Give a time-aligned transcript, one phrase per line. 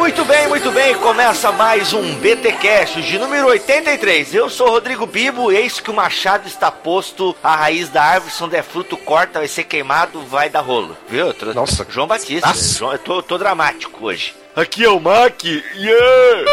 [0.00, 0.94] Muito bem, muito bem.
[0.96, 4.34] Começa mais um BTcast de número 83.
[4.34, 8.40] Eu sou Rodrigo Bibo, eis que o machado está posto, a raiz da árvore, se
[8.40, 10.96] não der fruto, corta, vai ser queimado, vai dar rolo.
[11.08, 11.32] Viu?
[11.34, 11.86] Tô- Nossa.
[11.88, 12.48] João Batista.
[12.48, 12.78] Nossa.
[12.78, 14.34] João, eu tô, tô dramático hoje.
[14.56, 15.44] Aqui é o Mac.
[15.44, 16.44] Yeah!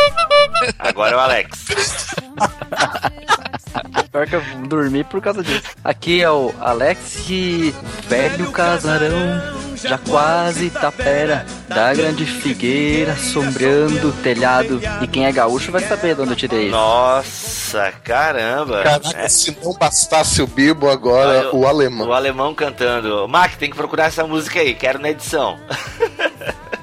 [0.78, 1.68] Agora é o Alex.
[4.12, 5.62] Pior que eu dormi por causa disso.
[5.84, 7.26] Aqui é o Alex
[8.08, 9.42] velho casarão,
[9.76, 14.82] já quase tapera, da grande figueira, sombreando o telhado.
[15.02, 16.72] E quem é gaúcho vai saber de onde eu tirei isso.
[16.72, 18.82] Nossa, caramba.
[18.84, 19.30] Caraca, É.
[19.30, 22.08] se não bastasse o Bibo, agora Ah, o alemão.
[22.08, 23.28] O alemão cantando.
[23.28, 25.58] Mac, tem que procurar essa música aí, quero na edição.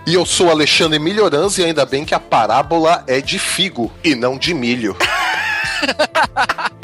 [0.06, 4.14] E eu sou Alexandre Melhorança e ainda bem que a parábola é de figo e
[4.14, 4.94] não de milho.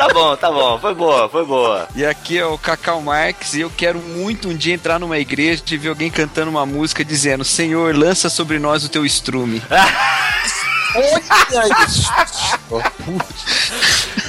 [0.00, 1.86] Tá bom, tá bom, foi boa, foi boa.
[1.94, 5.62] E aqui é o Cacau Marques e eu quero muito um dia entrar numa igreja
[5.70, 9.62] e ver alguém cantando uma música dizendo Senhor, lança sobre nós o teu estrume.
[10.96, 12.59] Olha isso!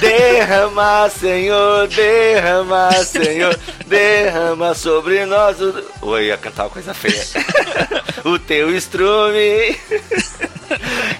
[0.00, 5.84] Derrama, Senhor, derrama, Senhor, derrama sobre nós o...
[6.02, 7.24] Oi, ia cantar uma coisa feia.
[8.24, 9.76] o teu estrume.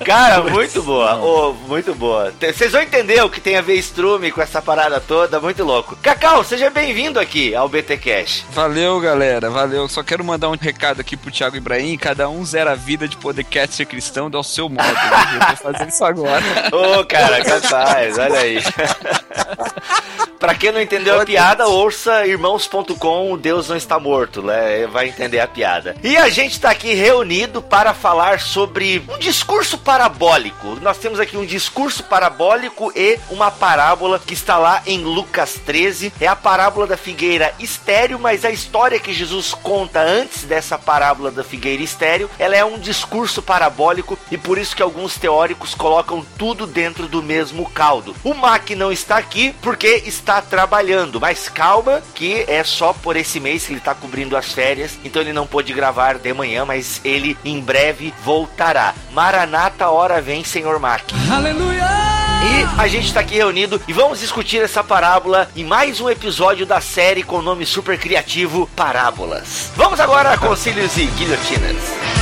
[0.04, 2.32] Cara, muito boa, ô, muito boa.
[2.40, 5.96] Vocês vão entender o que tem a ver estrume com essa parada toda, muito louco.
[5.96, 8.44] Cacau, seja bem-vindo aqui ao BT Cash.
[8.50, 9.88] Valeu, galera, valeu.
[9.88, 11.96] Só quero mandar um recado aqui pro Thiago Ibrahim.
[11.96, 14.82] Cada um zera a vida de podcast ser cristão do seu modo.
[15.34, 16.42] Eu tô fazendo isso agora.
[16.72, 18.58] Ô, cara, capaz, olha aí.
[20.42, 24.88] pra quem não entendeu a piada, ouça irmãos.com, Deus não está morto, né?
[24.88, 25.94] Vai entender a piada.
[26.02, 30.78] E a gente tá aqui reunido para falar sobre um discurso parabólico.
[30.82, 36.12] Nós temos aqui um discurso parabólico e uma parábola que está lá em Lucas 13.
[36.20, 41.30] É a parábola da figueira estéreo, mas a história que Jesus conta antes dessa parábola
[41.30, 46.26] da figueira estéreo, ela é um discurso parabólico e por isso que alguns teóricos colocam
[46.36, 48.14] tudo dentro do mesmo caldo.
[48.22, 53.40] O Mac não está aqui porque está trabalhando, mas calma que é só por esse
[53.40, 57.00] mês que ele está cobrindo as férias, então ele não pôde gravar de manhã, mas
[57.04, 58.94] ele em breve voltará.
[59.12, 61.02] Maranata, hora vem, Senhor Mac.
[62.44, 66.66] E a gente está aqui reunido e vamos discutir essa parábola em mais um episódio
[66.66, 69.70] da série com o nome super criativo Parábolas.
[69.76, 72.21] Vamos agora a concílios e guilhotinas.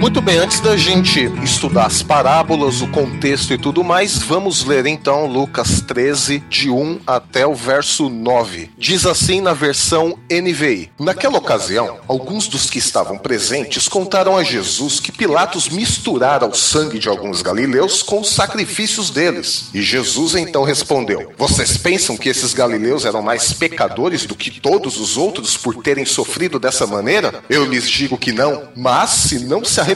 [0.05, 4.85] Muito bem, antes da gente estudar as parábolas, o contexto e tudo mais, vamos ler
[4.85, 8.69] então Lucas 13, de 1 até o verso 9.
[8.77, 14.99] Diz assim na versão NVI: Naquela ocasião, alguns dos que estavam presentes contaram a Jesus
[14.99, 19.71] que Pilatos misturara o sangue de alguns galileus com os sacrifícios deles.
[19.73, 24.99] E Jesus então respondeu: Vocês pensam que esses galileus eram mais pecadores do que todos
[24.99, 27.43] os outros por terem sofrido dessa maneira?
[27.49, 29.94] Eu lhes digo que não, mas se não se arrependerem,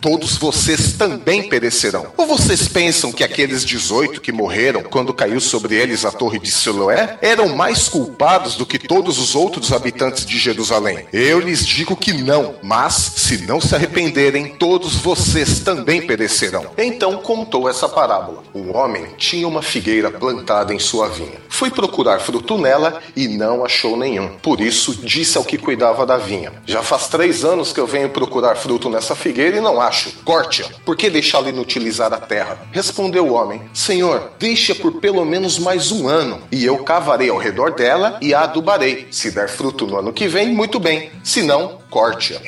[0.00, 2.06] todos vocês também perecerão.
[2.16, 6.50] Ou vocês pensam que aqueles 18 que morreram quando caiu sobre eles a torre de
[6.50, 11.06] Siloé eram mais culpados do que todos os outros habitantes de Jerusalém?
[11.12, 16.66] Eu lhes digo que não, mas se não se arrependerem, todos vocês também perecerão.
[16.78, 18.42] Então contou essa parábola.
[18.54, 21.40] Um homem tinha uma figueira plantada em sua vinha.
[21.48, 24.28] Foi procurar fruto nela e não achou nenhum.
[24.42, 28.10] Por isso disse ao que cuidava da vinha: Já faz três anos que eu venho
[28.10, 30.12] procurar fruto nessa figueira e não acho.
[30.24, 30.66] Corte-a.
[30.84, 32.58] Por que deixá-la inutilizar a terra?
[32.72, 37.38] Respondeu o homem: Senhor, deixe-a por pelo menos mais um ano, e eu cavarei ao
[37.38, 39.08] redor dela e a adubarei.
[39.10, 41.10] Se der fruto no ano que vem, muito bem.
[41.24, 42.40] Se não, corte-a.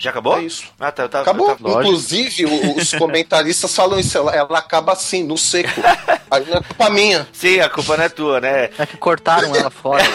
[0.00, 0.38] Já acabou?
[0.38, 0.64] É isso.
[0.80, 1.54] Ah, tá, eu tava, Acabou.
[1.54, 4.16] tava- Inclusive, os comentaristas falam isso.
[4.16, 5.78] Ela, ela acaba assim, no seco.
[6.30, 7.28] Aí não é culpa minha.
[7.32, 8.70] Sim, a culpa não é tua, né?
[8.78, 10.02] É que cortaram ela fora.
[10.02, 10.08] né?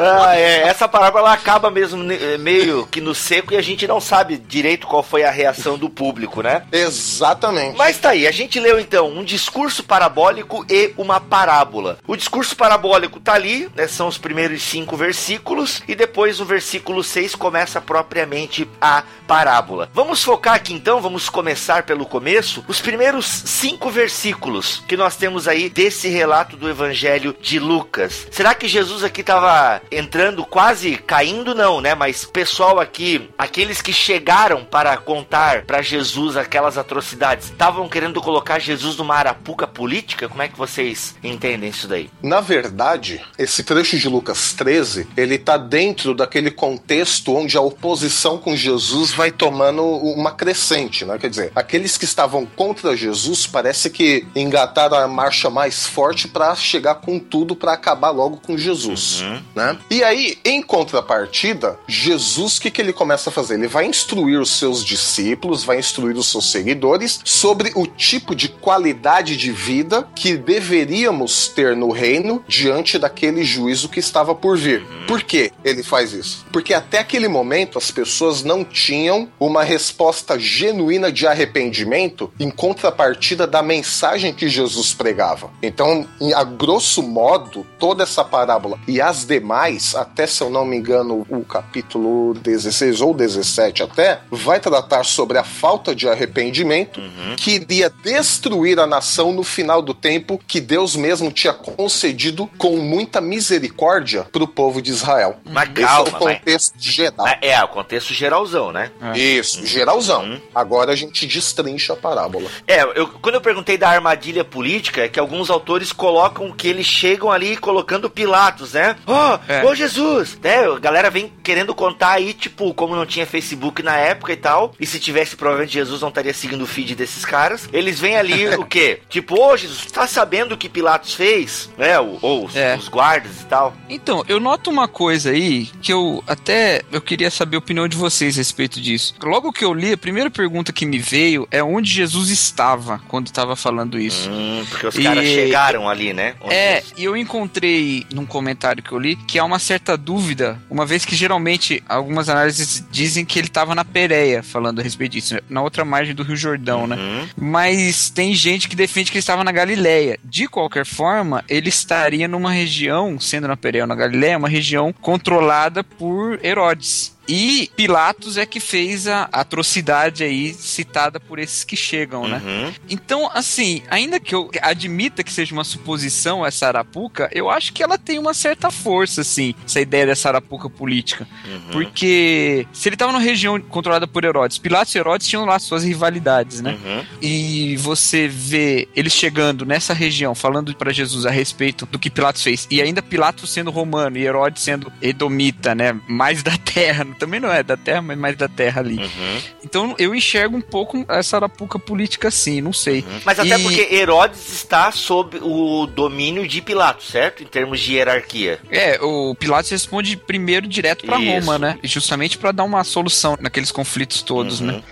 [0.00, 3.86] Ah, é, essa parábola ela acaba mesmo ne- meio que no seco e a gente
[3.86, 6.62] não sabe direito qual foi a reação do público, né?
[6.70, 7.76] Exatamente.
[7.76, 11.98] Mas tá aí, a gente leu então um discurso parabólico e uma parábola.
[12.06, 13.86] O discurso parabólico tá ali, né?
[13.88, 19.90] São os primeiros cinco versículos, e depois o versículo 6 começa propriamente a parábola.
[19.92, 25.46] Vamos focar aqui então, vamos começar pelo começo, os primeiros cinco versículos que nós temos
[25.46, 28.26] aí desse relato do Evangelho de Lucas.
[28.30, 31.94] Será que Jesus aqui estava entrando quase caindo, não, né?
[31.94, 38.58] Mas pessoal aqui, aqueles que chegaram para contar para Jesus aquelas atrocidades, estavam querendo colocar
[38.58, 40.28] Jesus numa arapuca política?
[40.28, 42.10] Como é que vocês entendem isso daí?
[42.22, 48.38] Na verdade, esse trecho de Lucas 13, ele tá dentro daquele contexto onde a oposição
[48.38, 51.18] com Jesus vai tomando uma crescente, né?
[51.18, 56.54] Quer dizer, aqueles que estavam contra Jesus parece que engataram a marcha mais forte para
[56.54, 59.22] chegar com tudo para acabar logo com Jesus,
[59.54, 59.78] né?
[59.90, 63.54] E aí, em contrapartida, Jesus, o que, que ele começa a fazer?
[63.54, 68.48] Ele vai instruir os seus discípulos, vai instruir os seus seguidores sobre o tipo de
[68.48, 74.84] qualidade de vida que deveríamos ter no reino diante daquele juízo que estava por vir.
[75.06, 76.46] Por que ele faz isso?
[76.52, 83.46] Porque até aquele momento as pessoas não tinham uma resposta genuína de arrependimento em contrapartida
[83.46, 85.50] da mensagem que Jesus pregava.
[85.62, 90.76] Então, a grosso modo, toda essa parábola e as demais, até se eu não me
[90.76, 97.00] engano, o capítulo 16 ou 17 até, vai tratar sobre a falta de arrependimento
[97.38, 102.76] que iria destruir a nação no final do tempo que Deus mesmo tinha concedido com
[102.76, 105.36] muita misericórdia para o povo de Israel.
[105.50, 107.14] Mas Esse é o contexto geral.
[107.26, 108.90] Mas É, o contexto geralzão, né?
[109.14, 110.40] Isso, geralzão.
[110.54, 112.50] Agora a gente destrincha a parábola.
[112.66, 116.86] É, eu, quando eu perguntei da armadilha política, é que alguns autores colocam que eles
[116.86, 118.96] chegam ali colocando Pilatos, né?
[119.06, 119.64] Ó, É.
[119.64, 120.38] ô Jesus!
[120.42, 120.64] Né?
[120.66, 124.72] A galera vem querendo contar aí, tipo, como não tinha Facebook na época e tal,
[124.78, 127.68] e se tivesse, provavelmente Jesus não estaria seguindo o feed desses caras.
[127.72, 129.00] Eles vêm ali o quê?
[129.08, 131.70] Tipo, ô Jesus, tá sabendo o que Pilatos fez?
[131.78, 131.98] Né?
[132.00, 132.76] O- Ou os, É.
[132.76, 133.74] os guardas e tal.
[133.88, 137.96] Então, eu noto uma coisa aí que eu até eu queria saber a opinião de
[137.96, 139.14] vocês a respeito disso.
[139.22, 143.26] Logo que eu li, a primeira pergunta que me veio é onde Jesus estava quando
[143.26, 144.30] estava falando isso.
[144.30, 146.34] Hum, porque os E- caras chegaram ali, né?
[146.40, 150.60] Onde É, e eu encontrei num comentário que eu li que há uma certa dúvida,
[150.70, 155.12] uma vez que geralmente algumas análises dizem que ele estava na Pérea falando a respeito
[155.12, 156.96] disso, na outra margem do Rio Jordão, né?
[156.96, 157.28] Uhum.
[157.36, 160.18] Mas tem gente que defende que ele estava na Galileia.
[160.24, 164.92] De qualquer forma, ele estaria numa região, sendo na Pérea ou na Galileia, uma região
[165.00, 166.67] controlada por Herodes.
[166.68, 167.17] Rhodes.
[167.28, 172.40] E Pilatos é que fez a atrocidade aí citada por esses que chegam, né?
[172.44, 172.72] Uhum.
[172.88, 177.82] Então, assim, ainda que eu admita que seja uma suposição essa arapuca, eu acho que
[177.82, 181.28] ela tem uma certa força, assim, essa ideia dessa arapuca política.
[181.44, 181.60] Uhum.
[181.72, 185.84] Porque se ele estava numa região controlada por Herodes, Pilatos e Herodes tinham lá suas
[185.84, 186.78] rivalidades, né?
[186.82, 187.04] Uhum.
[187.20, 192.42] E você vê eles chegando nessa região, falando pra Jesus a respeito do que Pilatos
[192.42, 195.98] fez, e ainda Pilatos sendo romano e Herodes sendo edomita, né?
[196.08, 198.96] Mais da terra, também não é da terra, mas mais da terra ali.
[198.98, 199.40] Uhum.
[199.64, 203.04] Então eu enxergo um pouco essa arapuca política assim, não sei.
[203.24, 207.42] Mas até E- porque Herodes está sob o domínio de Pilatos, certo?
[207.42, 208.60] Em termos de hierarquia.
[208.70, 211.30] É, o Pilatos responde primeiro direto pra Isso.
[211.46, 211.78] Roma, né?
[211.82, 214.66] Justamente pra dar uma solução naqueles conflitos todos, Uhum.
[214.68, 214.82] né?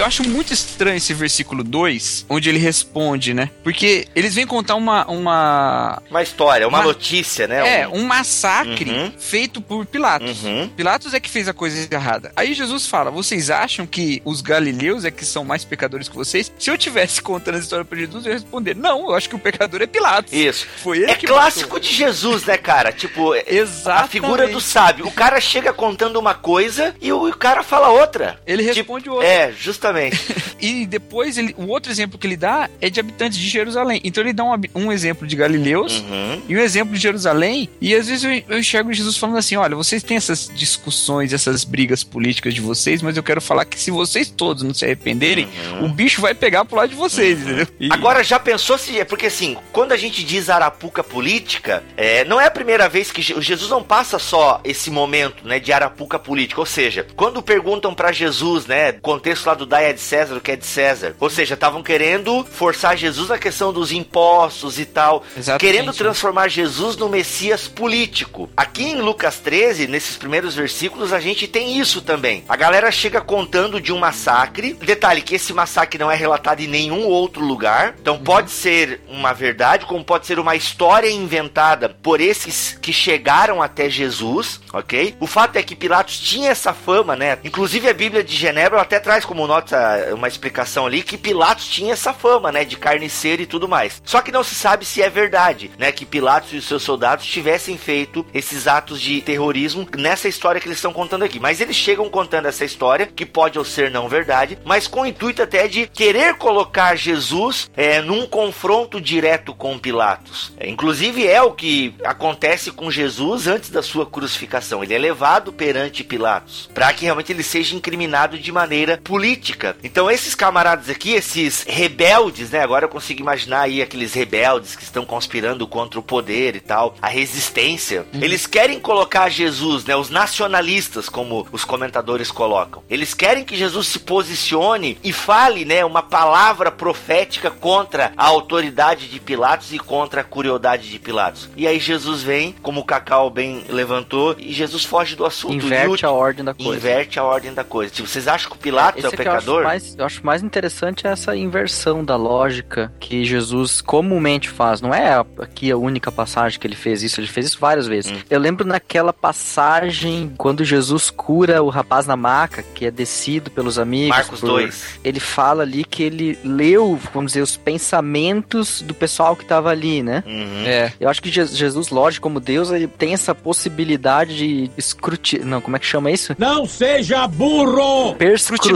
[0.00, 3.50] Eu acho muito estranho esse versículo 2, onde ele responde, né?
[3.62, 5.06] Porque eles vêm contar uma.
[5.10, 7.82] uma Uma história, uma Mas- notícia, né?
[7.82, 9.12] é, um massacre Uhum.
[9.18, 10.42] feito por Pilatos.
[10.42, 10.68] Uhum.
[10.74, 12.32] Pilatos é que fez a coisa errada.
[12.34, 16.50] Aí Jesus fala: Vocês acham que os galileus é que são mais pecadores que vocês?
[16.58, 19.34] Se eu tivesse contando essa história pra Jesus, eu ia responder: Não, eu acho que
[19.36, 20.32] o pecador é Pilatos.
[20.32, 20.66] Isso.
[20.82, 21.80] Foi ele É que clássico matou.
[21.80, 22.90] de Jesus, né, cara?
[22.90, 24.04] Tipo, é- Exatamente.
[24.06, 25.06] a figura do sábio.
[25.06, 28.40] O cara chega contando uma coisa e o, cara fala outra.
[28.46, 29.26] Ele Tipo, responde outra.
[29.28, 29.89] É, justamente.
[30.62, 33.98] E depois ele, o outro exemplo que ele dá é de habitantes de Jerusalém.
[34.04, 36.42] Então ele dá um, um exemplo de galileus Uhum.
[36.48, 37.66] e um exemplo de Jerusalém.
[37.80, 41.64] E às vezes eu, eu enxergo Jesus falando assim: olha, vocês têm essas discussões, essas
[41.64, 45.48] brigas políticas de vocês, mas eu quero falar que se vocês todos não se arrependerem,
[45.82, 47.66] o bicho vai pegar pro lado de vocês, entendeu?
[47.78, 47.94] E- Uhum.
[47.94, 48.98] Agora, já pensou se.
[49.00, 53.10] é Porque assim, quando a gente diz arapuca política, é, não é a primeira vez
[53.10, 56.60] que Je- Jesus não passa só esse momento, né, de arapuca política.
[56.60, 60.40] Ou seja, quando perguntam pra Jesus, né, contexto lá do Dai é de César, o
[60.40, 61.14] que é de César.
[61.18, 65.24] Ou seja, estavam querendo forçar Jesus na questão dos impostos e tal.
[65.36, 65.60] Exatamente.
[65.60, 68.48] Querendo transformar Jesus no Messias político.
[68.56, 72.44] Aqui em Lucas 13, nesses primeiros versículos, a gente tem isso também.
[72.48, 74.74] A galera chega contando de um massacre.
[74.74, 77.94] Detalhe que esse massacre não é relatado em nenhum outro lugar.
[78.00, 83.62] Então pode ser uma verdade, como pode ser uma história inventada por esses que chegaram
[83.62, 85.16] até Jesus, ok?
[85.20, 87.38] O fato é que Pilatos tinha essa fama, né?
[87.44, 89.69] Inclusive a Bíblia de Genebra até traz como nota
[90.14, 92.64] uma explicação ali que Pilatos tinha essa fama, né?
[92.64, 94.00] De carniceiro e tudo mais.
[94.04, 95.92] Só que não se sabe se é verdade, né?
[95.92, 100.66] Que Pilatos e os seus soldados tivessem feito esses atos de terrorismo nessa história que
[100.66, 101.38] eles estão contando aqui.
[101.38, 105.06] Mas eles chegam contando essa história, que pode ou ser não verdade, mas com o
[105.06, 110.52] intuito até de querer colocar Jesus é, num confronto direto com Pilatos.
[110.58, 114.82] É, inclusive é o que acontece com Jesus antes da sua crucificação.
[114.82, 119.76] Ele é levado perante Pilatos para que realmente ele seja incriminado de maneira política política.
[119.82, 122.60] Então esses camaradas aqui, esses rebeldes, né?
[122.60, 126.94] Agora eu consigo imaginar aí aqueles rebeldes que estão conspirando contra o poder e tal,
[127.00, 128.06] a resistência.
[128.12, 128.22] Uhum.
[128.22, 129.96] Eles querem colocar Jesus, né?
[129.96, 132.82] Os nacionalistas, como os comentadores colocam.
[132.88, 135.84] Eles querem que Jesus se posicione e fale, né?
[135.84, 141.48] Uma palavra profética contra a autoridade de Pilatos e contra a crueldade de Pilatos.
[141.56, 145.54] E aí Jesus vem, como o Cacau bem levantou, e Jesus foge do assunto.
[145.54, 146.76] Inverte E a ordem da coisa.
[146.76, 147.92] Inverte a ordem da coisa.
[147.92, 150.42] Tipo, vocês acham que o Pilatos é, o Esse eu acho mais- eu acho mais
[150.42, 154.80] interessante essa inversão da lógica que Jesus comumente faz.
[154.80, 158.12] Não é aqui a única passagem que ele fez isso, ele fez isso várias vezes.
[158.12, 158.16] Hum.
[158.28, 163.78] Eu lembro naquela passagem quando Jesus cura o rapaz na maca, que é descido pelos
[163.78, 164.16] amigos.
[164.16, 164.98] Marcos por- 2.
[165.04, 170.02] Ele fala ali que ele leu, vamos dizer, os pensamentos do pessoal que tava ali,
[170.02, 170.22] né?
[170.26, 170.64] Uhum.
[170.66, 170.92] É.
[171.00, 175.46] Eu acho que Je- Jesus, lógico, como Deus, ele tem essa possibilidade de escrutinar.
[175.46, 176.34] Não, como é que chama isso?
[176.38, 178.14] Não seja burro!
[178.16, 178.72] Perscrutar.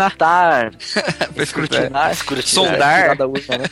[1.36, 2.10] Escrutinar.
[2.12, 2.44] Escrutinar.
[2.72, 3.02] Sondar.
[3.02, 3.64] Tirar da urna, né?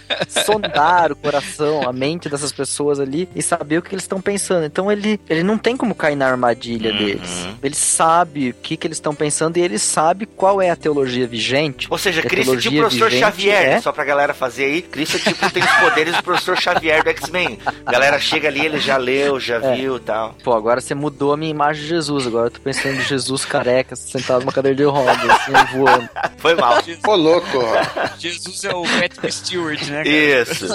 [0.44, 4.64] Sondar o coração, a mente dessas pessoas ali e saber o que eles estão pensando.
[4.64, 6.98] Então ele, ele não tem como cair na armadilha Uhum.
[6.98, 7.48] deles.
[7.62, 11.26] Ele sabe o que, que eles estão pensando e ele sabe qual é a teologia
[11.26, 11.86] vigente.
[11.90, 14.82] Ou seja, Cristo é tipo o professor Xavier, é- só pra galera fazer aí.
[14.82, 17.58] Cristo é tipo tem os poderes do professor Xavier do X-Men.
[17.86, 19.74] A galera chega ali, ele já leu, já É.
[19.76, 20.34] viu e tal.
[20.42, 22.26] Pô, agora você mudou a minha imagem de Jesus.
[22.26, 26.08] Agora eu tô pensando em Jesus careca, sentado numa cadeira de rodas, assim, voando.
[26.38, 26.71] Foi mal.
[27.06, 27.58] Ô, louco.
[28.18, 30.04] Jesus é o Patrick Stewart, né?
[30.04, 30.08] cara?
[30.08, 30.66] Isso.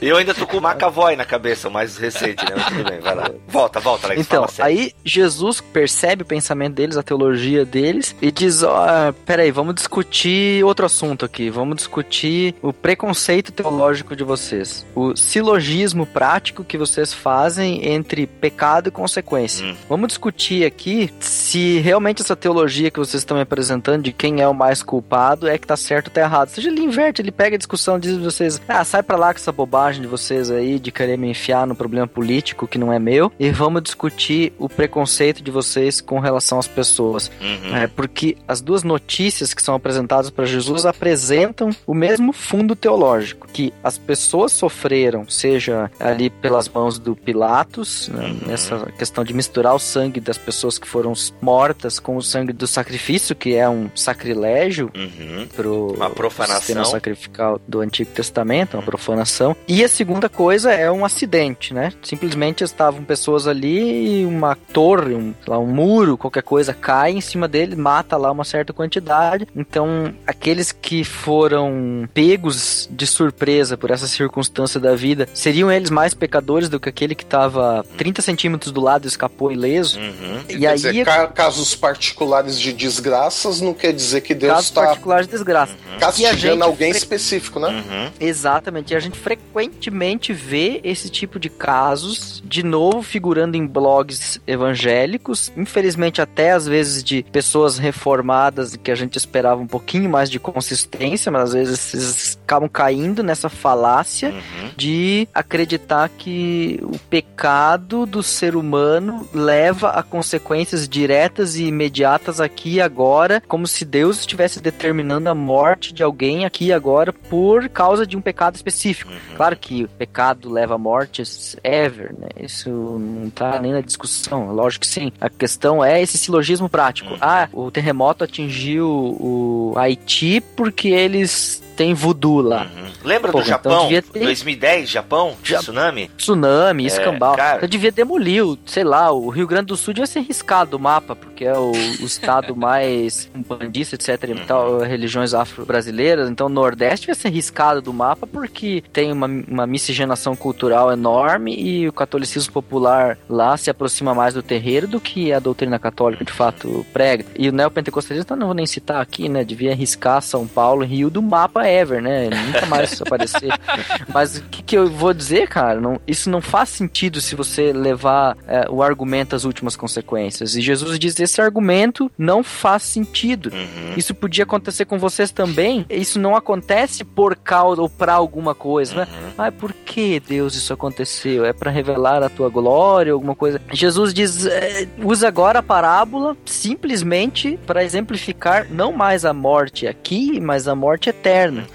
[0.00, 2.52] E eu ainda tô com o McAvoy na cabeça, o mais recente, né?
[2.56, 3.30] Mas tudo bem, vai lá.
[3.48, 4.20] Volta, volta, Alex.
[4.20, 9.74] Então, aí Jesus percebe o pensamento deles, a teologia deles, e diz: ó, peraí, vamos
[9.74, 11.50] discutir outro assunto aqui.
[11.50, 14.86] Vamos discutir o preconceito teológico de vocês.
[14.94, 19.66] O silogismo prático que vocês fazem entre pecado e consequência.
[19.66, 19.76] Hum.
[19.88, 24.48] Vamos discutir aqui se realmente essa teologia que vocês estão me apresentando de quem é
[24.48, 26.48] o mais culpado é que tá certo ou tá errado.
[26.48, 29.38] Seja ele inverte, ele pega a discussão, diz pra vocês: ah, sai pra lá com
[29.38, 32.98] essa bobagem de vocês aí, de querer me enfiar no problema político que não é
[32.98, 37.30] meu, e vamos discutir o preconceito de vocês com relação às pessoas.
[37.40, 37.76] Uhum.
[37.76, 43.48] É, porque as duas notícias que são apresentadas para Jesus apresentam o mesmo fundo teológico,
[43.52, 48.38] que as pessoas sofreram, seja ali pelas mãos do Pilatos, né, Uhum.
[48.46, 52.66] nessa questão de misturar o sangue das pessoas que foram mortas com o sangue do
[52.66, 55.31] sacrifício, que é um sacrilégio Uhum.
[55.54, 56.56] Pro Uma profanação.
[56.60, 59.56] sistema sacrificial do Antigo Testamento, uma profanação.
[59.66, 61.92] E a segunda coisa é um acidente, né?
[62.02, 67.12] Simplesmente estavam pessoas ali e uma torre, um, sei lá, um muro, qualquer coisa cai
[67.12, 69.46] em cima dele, mata lá uma certa quantidade.
[69.54, 76.14] Então, aqueles que foram pegos de surpresa por essa circunstância da vida, seriam eles mais
[76.14, 79.98] pecadores do que aquele que estava 30 centímetros do lado e escapou ileso?
[79.98, 80.40] Uhum.
[80.48, 84.82] E Quer aí, dizer, ca- casos particulares de desgraças não quer dizer que Deus está
[85.22, 85.74] de desgraça.
[85.96, 87.68] A castigando gente alguém fre- específico, né?
[87.68, 88.10] Uhum.
[88.20, 94.40] Exatamente, e a gente frequentemente vê esse tipo de casos, de novo figurando em blogs
[94.46, 100.30] evangélicos, infelizmente até às vezes de pessoas reformadas que a gente esperava um pouquinho mais
[100.30, 104.70] de consistência, mas às vezes eles acabam caindo nessa falácia Uhum.
[104.76, 112.74] de acreditar que o pecado do ser humano leva a consequências diretas e imediatas aqui
[112.74, 117.68] e agora, como se Deus estivesse determinando a morte de alguém aqui e agora por
[117.68, 119.10] causa de um pecado específico.
[119.10, 119.36] Uhum.
[119.36, 121.22] Claro que o pecado leva à morte
[121.64, 122.28] ever, né?
[122.40, 125.12] Isso não tá nem na discussão, lógico que sim.
[125.20, 127.10] A questão é esse silogismo prático.
[127.12, 127.18] Uhum.
[127.20, 132.64] Ah, o terremoto atingiu o Haiti porque eles têm voodoo lá.
[132.64, 132.92] Uhum.
[133.02, 133.88] Lembra Pô, do então Japão?
[133.88, 135.34] ter- 2010, Japão?
[135.42, 136.10] Ja- Tsunami?
[136.16, 137.34] Tsunami, escambau.
[137.34, 137.62] cara.
[137.64, 140.78] Eu devia demolir, o- sei lá, o Rio Grande do Sul devia ser riscado do
[140.78, 144.22] mapa, porque é o, o estado mais bandista, etc.
[144.28, 146.30] e tal, religiões afro-brasileiras.
[146.30, 151.54] Então o Nordeste devia ser riscado do mapa porque tem uma, uma miscigenação cultural enorme
[151.54, 156.24] e o catolicismo popular lá se aproxima mais do terreiro do que a doutrina católica
[156.24, 157.24] de fato prega.
[157.36, 159.44] E o neopentecostalismo, então não vou nem citar aqui, né?
[159.44, 162.28] Devia riscar São Paulo, Rio do mapa ever, né?
[162.46, 163.52] Nunca mais aparecer.
[164.12, 165.80] Mas o que, que eu vou dizer, cara?
[165.80, 170.54] Não, isso não faz sentido se você levar é, o argumento às últimas consequências.
[170.54, 173.50] E Jesus diz: esse argumento não faz sentido.
[173.52, 173.94] Uhum.
[173.96, 175.86] Isso podia acontecer com vocês também.
[175.88, 179.08] Isso não acontece por causa ou pra alguma coisa, né?
[179.10, 179.32] Uhum.
[179.38, 181.44] Ah, por que Deus isso aconteceu?
[181.44, 183.60] É pra revelar a tua glória, alguma coisa?
[183.72, 190.40] Jesus diz: é, usa agora a parábola simplesmente para exemplificar não mais a morte aqui,
[190.40, 191.66] mas a morte eterna.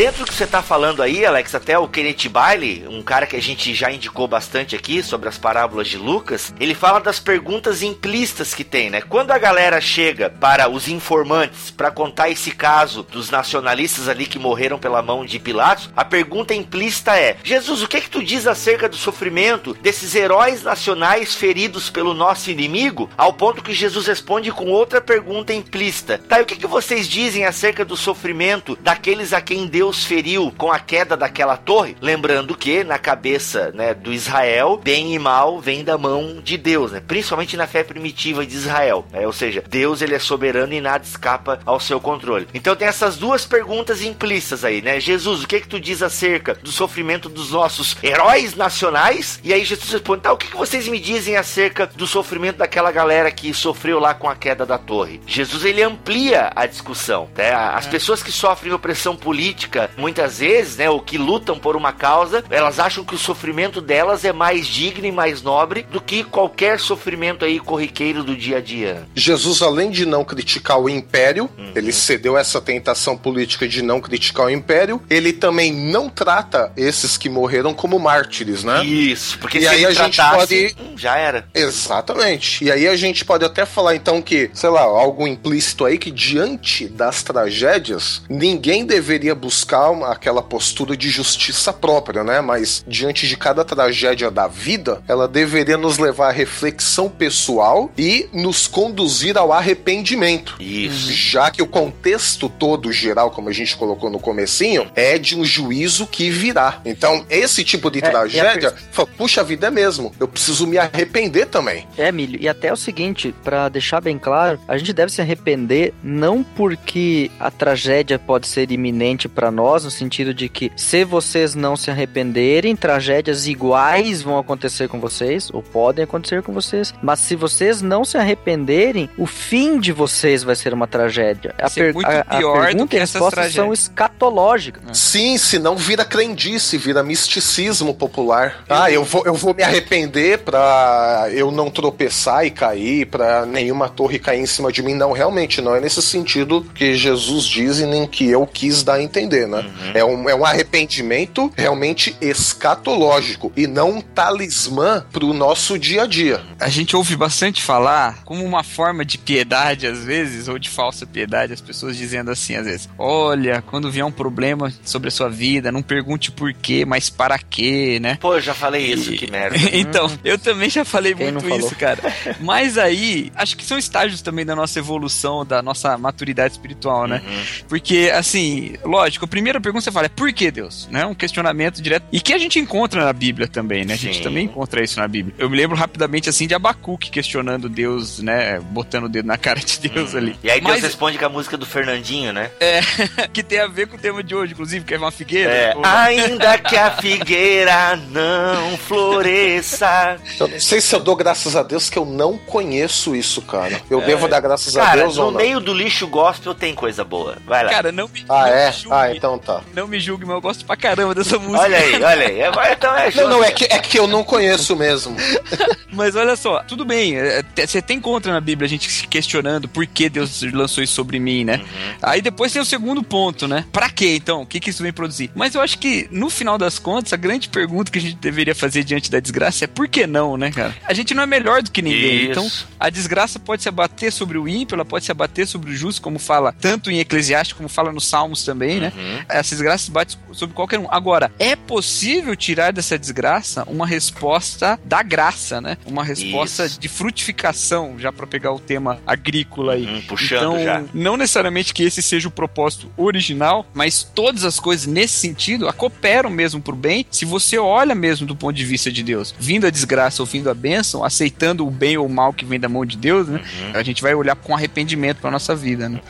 [0.00, 3.36] Dentro do que você tá falando aí, Alex, até o Kenneth Bailey, um cara que
[3.36, 7.82] a gente já indicou bastante aqui sobre as parábolas de Lucas, ele fala das perguntas
[7.82, 9.02] implícitas que tem, né?
[9.02, 14.38] Quando a galera chega para os informantes para contar esse caso dos nacionalistas ali que
[14.38, 18.24] morreram pela mão de Pilatos, a pergunta implícita é: Jesus, o que é que tu
[18.24, 23.10] diz acerca do sofrimento desses heróis nacionais feridos pelo nosso inimigo?
[23.18, 26.16] Ao ponto que Jesus responde com outra pergunta implícita.
[26.16, 30.52] Tá, e o que, que vocês dizem acerca do sofrimento daqueles a quem Deus feriu
[30.56, 31.96] com a queda daquela torre?
[32.00, 36.92] Lembrando que na cabeça né, do Israel, bem e mal vem da mão de Deus,
[36.92, 37.02] né?
[37.06, 39.06] principalmente na fé primitiva de Israel.
[39.12, 39.26] Né?
[39.26, 42.48] Ou seja, Deus ele é soberano e nada escapa ao seu controle.
[42.54, 45.00] Então tem essas duas perguntas implícitas aí, né?
[45.00, 49.40] Jesus, o que, que tu diz acerca do sofrimento dos nossos heróis nacionais?
[49.42, 52.90] E aí Jesus responde, tá, o que, que vocês me dizem acerca do sofrimento daquela
[52.90, 55.20] galera que sofreu lá com a queda da torre?
[55.26, 57.52] Jesus ele amplia a discussão, né?
[57.52, 57.90] As é.
[57.90, 62.78] pessoas que sofrem opressão política, muitas vezes, né, ou que lutam por uma causa, elas
[62.78, 67.44] acham que o sofrimento delas é mais digno e mais nobre do que qualquer sofrimento
[67.44, 69.06] aí corriqueiro do dia a dia.
[69.14, 71.72] Jesus, além de não criticar o império, uhum.
[71.74, 77.16] ele cedeu essa tentação política de não criticar o império, ele também não trata esses
[77.16, 78.84] que morreram como mártires, né?
[78.84, 81.46] Isso, porque e se aí a gente pode hum, já era.
[81.54, 82.64] Exatamente.
[82.64, 86.10] E aí a gente pode até falar então que, sei lá, algo implícito aí que
[86.10, 89.59] diante das tragédias, ninguém deveria buscar
[89.90, 92.40] uma, aquela postura de justiça própria, né?
[92.40, 98.28] Mas diante de cada tragédia da vida, ela deveria nos levar à reflexão pessoal e
[98.32, 100.56] nos conduzir ao arrependimento.
[100.60, 101.12] Isso.
[101.12, 105.44] Já que o contexto todo geral, como a gente colocou no comecinho, é de um
[105.44, 106.80] juízo que virá.
[106.84, 111.46] Então, esse tipo de é, tragédia, fala, puxa vida é mesmo, eu preciso me arrepender
[111.46, 111.86] também.
[111.96, 115.94] É, Milho, e até o seguinte, para deixar bem claro, a gente deve se arrepender
[116.02, 121.54] não porque a tragédia pode ser iminente para nós, no sentido de que se vocês
[121.54, 127.20] não se arrependerem, tragédias iguais vão acontecer com vocês, ou podem acontecer com vocês, mas
[127.20, 131.54] se vocês não se arrependerem, o fim de vocês vai ser uma tragédia.
[131.58, 133.54] A, per muito a, a pior pergunta do que essas tragédias.
[133.54, 134.98] são escatológicas.
[134.98, 138.64] Sim, se não vira crendice, vira misticismo popular.
[138.68, 143.88] Ah, eu vou, eu vou me arrepender pra eu não tropeçar e cair, pra nenhuma
[143.88, 144.94] torre cair em cima de mim.
[144.94, 148.94] Não, realmente não é nesse sentido que Jesus diz e nem que eu quis dar
[148.94, 149.58] a entender, né?
[149.58, 149.90] Uhum.
[149.94, 156.06] É, um, é um arrependimento realmente escatológico e não um talismã pro nosso dia a
[156.06, 156.40] dia.
[156.58, 161.06] A gente ouve bastante falar como uma forma de piedade, às vezes, ou de falsa
[161.06, 165.28] piedade, as pessoas dizendo assim, às vezes: Olha, quando vier um problema sobre a sua
[165.28, 168.16] vida, não pergunte por quê, mas para quê, né?
[168.20, 169.18] Pô, eu já falei isso, e...
[169.18, 169.56] que merda.
[169.72, 172.00] então, eu também já falei Quem muito isso, cara.
[172.40, 177.22] Mas aí, acho que são estágios também da nossa evolução, da nossa maturidade espiritual, né?
[177.26, 177.66] Uhum.
[177.68, 180.88] Porque, assim, lógico, primeira pergunta você fala é por que Deus?
[180.90, 181.06] Né?
[181.06, 182.04] Um questionamento direto.
[182.12, 183.94] E que a gente encontra na Bíblia também, né?
[183.94, 184.22] A gente Sim.
[184.22, 185.34] também encontra isso na Bíblia.
[185.38, 188.60] Eu me lembro rapidamente, assim, de Abacuque questionando Deus, né?
[188.60, 190.18] Botando o dedo na cara de Deus uhum.
[190.18, 190.38] ali.
[190.42, 190.82] E aí Deus Mas...
[190.82, 192.50] responde com a música do Fernandinho, né?
[192.58, 192.80] É,
[193.32, 195.52] que tem a ver com o tema de hoje, inclusive, que é uma figueira.
[195.52, 195.76] É.
[195.76, 195.84] Ou...
[195.84, 200.18] Ainda que a figueira não floresça.
[200.38, 203.80] Eu não sei se eu dou graças a Deus que eu não conheço isso, cara.
[203.88, 204.06] Eu é.
[204.06, 205.32] devo dar graças cara, a Deus ou não?
[205.32, 207.36] no meio do lixo gospel tem coisa boa.
[207.46, 207.70] Vai lá.
[207.70, 208.66] Cara, não me Ah, não é?
[208.66, 209.60] Me julgue, ah, então tá.
[209.74, 211.60] Não me julgue, mas eu gosto pra caramba dessa música.
[211.60, 212.40] Olha aí, olha aí.
[212.40, 215.14] É, então é não, não, é que, é que eu não conheço mesmo.
[215.92, 217.18] mas olha só, tudo bem.
[217.18, 220.94] É, você tem contra na Bíblia a gente se questionando por que Deus lançou isso
[220.94, 221.56] sobre mim, né?
[221.56, 221.96] Uhum.
[222.00, 223.66] Aí depois tem o segundo ponto, né?
[223.70, 224.40] Pra quê, então?
[224.40, 225.30] O que, que isso vem produzir?
[225.34, 228.54] Mas eu acho que, no final das contas, a grande pergunta que a gente deveria
[228.54, 230.74] fazer diante da desgraça é por que não, né, cara?
[230.86, 232.22] A gente não é melhor do que ninguém.
[232.22, 232.30] Isso.
[232.30, 235.74] Então, a desgraça pode se abater sobre o ímpio, ela pode se abater sobre o
[235.76, 238.92] justo, como fala tanto em Eclesiastes como fala nos Salmos também, né?
[238.96, 239.09] uhum.
[239.10, 239.24] Né?
[239.28, 240.86] Essa desgraça bate sobre qualquer um.
[240.90, 245.76] Agora, é possível tirar dessa desgraça uma resposta da graça, né?
[245.86, 246.80] Uma resposta Isso.
[246.80, 249.86] de frutificação, já para pegar o tema agrícola aí.
[249.86, 250.84] Uhum, puxando então, já.
[250.92, 256.30] não necessariamente que esse seja o propósito original, mas todas as coisas nesse sentido cooperam
[256.30, 259.34] mesmo pro bem, se você olha mesmo do ponto de vista de Deus.
[259.38, 262.60] Vindo a desgraça ou vindo a bênção, aceitando o bem ou o mal que vem
[262.60, 263.40] da mão de Deus, né?
[263.40, 263.70] Uhum.
[263.74, 266.00] A gente vai olhar com arrependimento para nossa vida, né?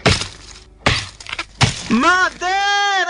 [1.91, 3.10] Madeira!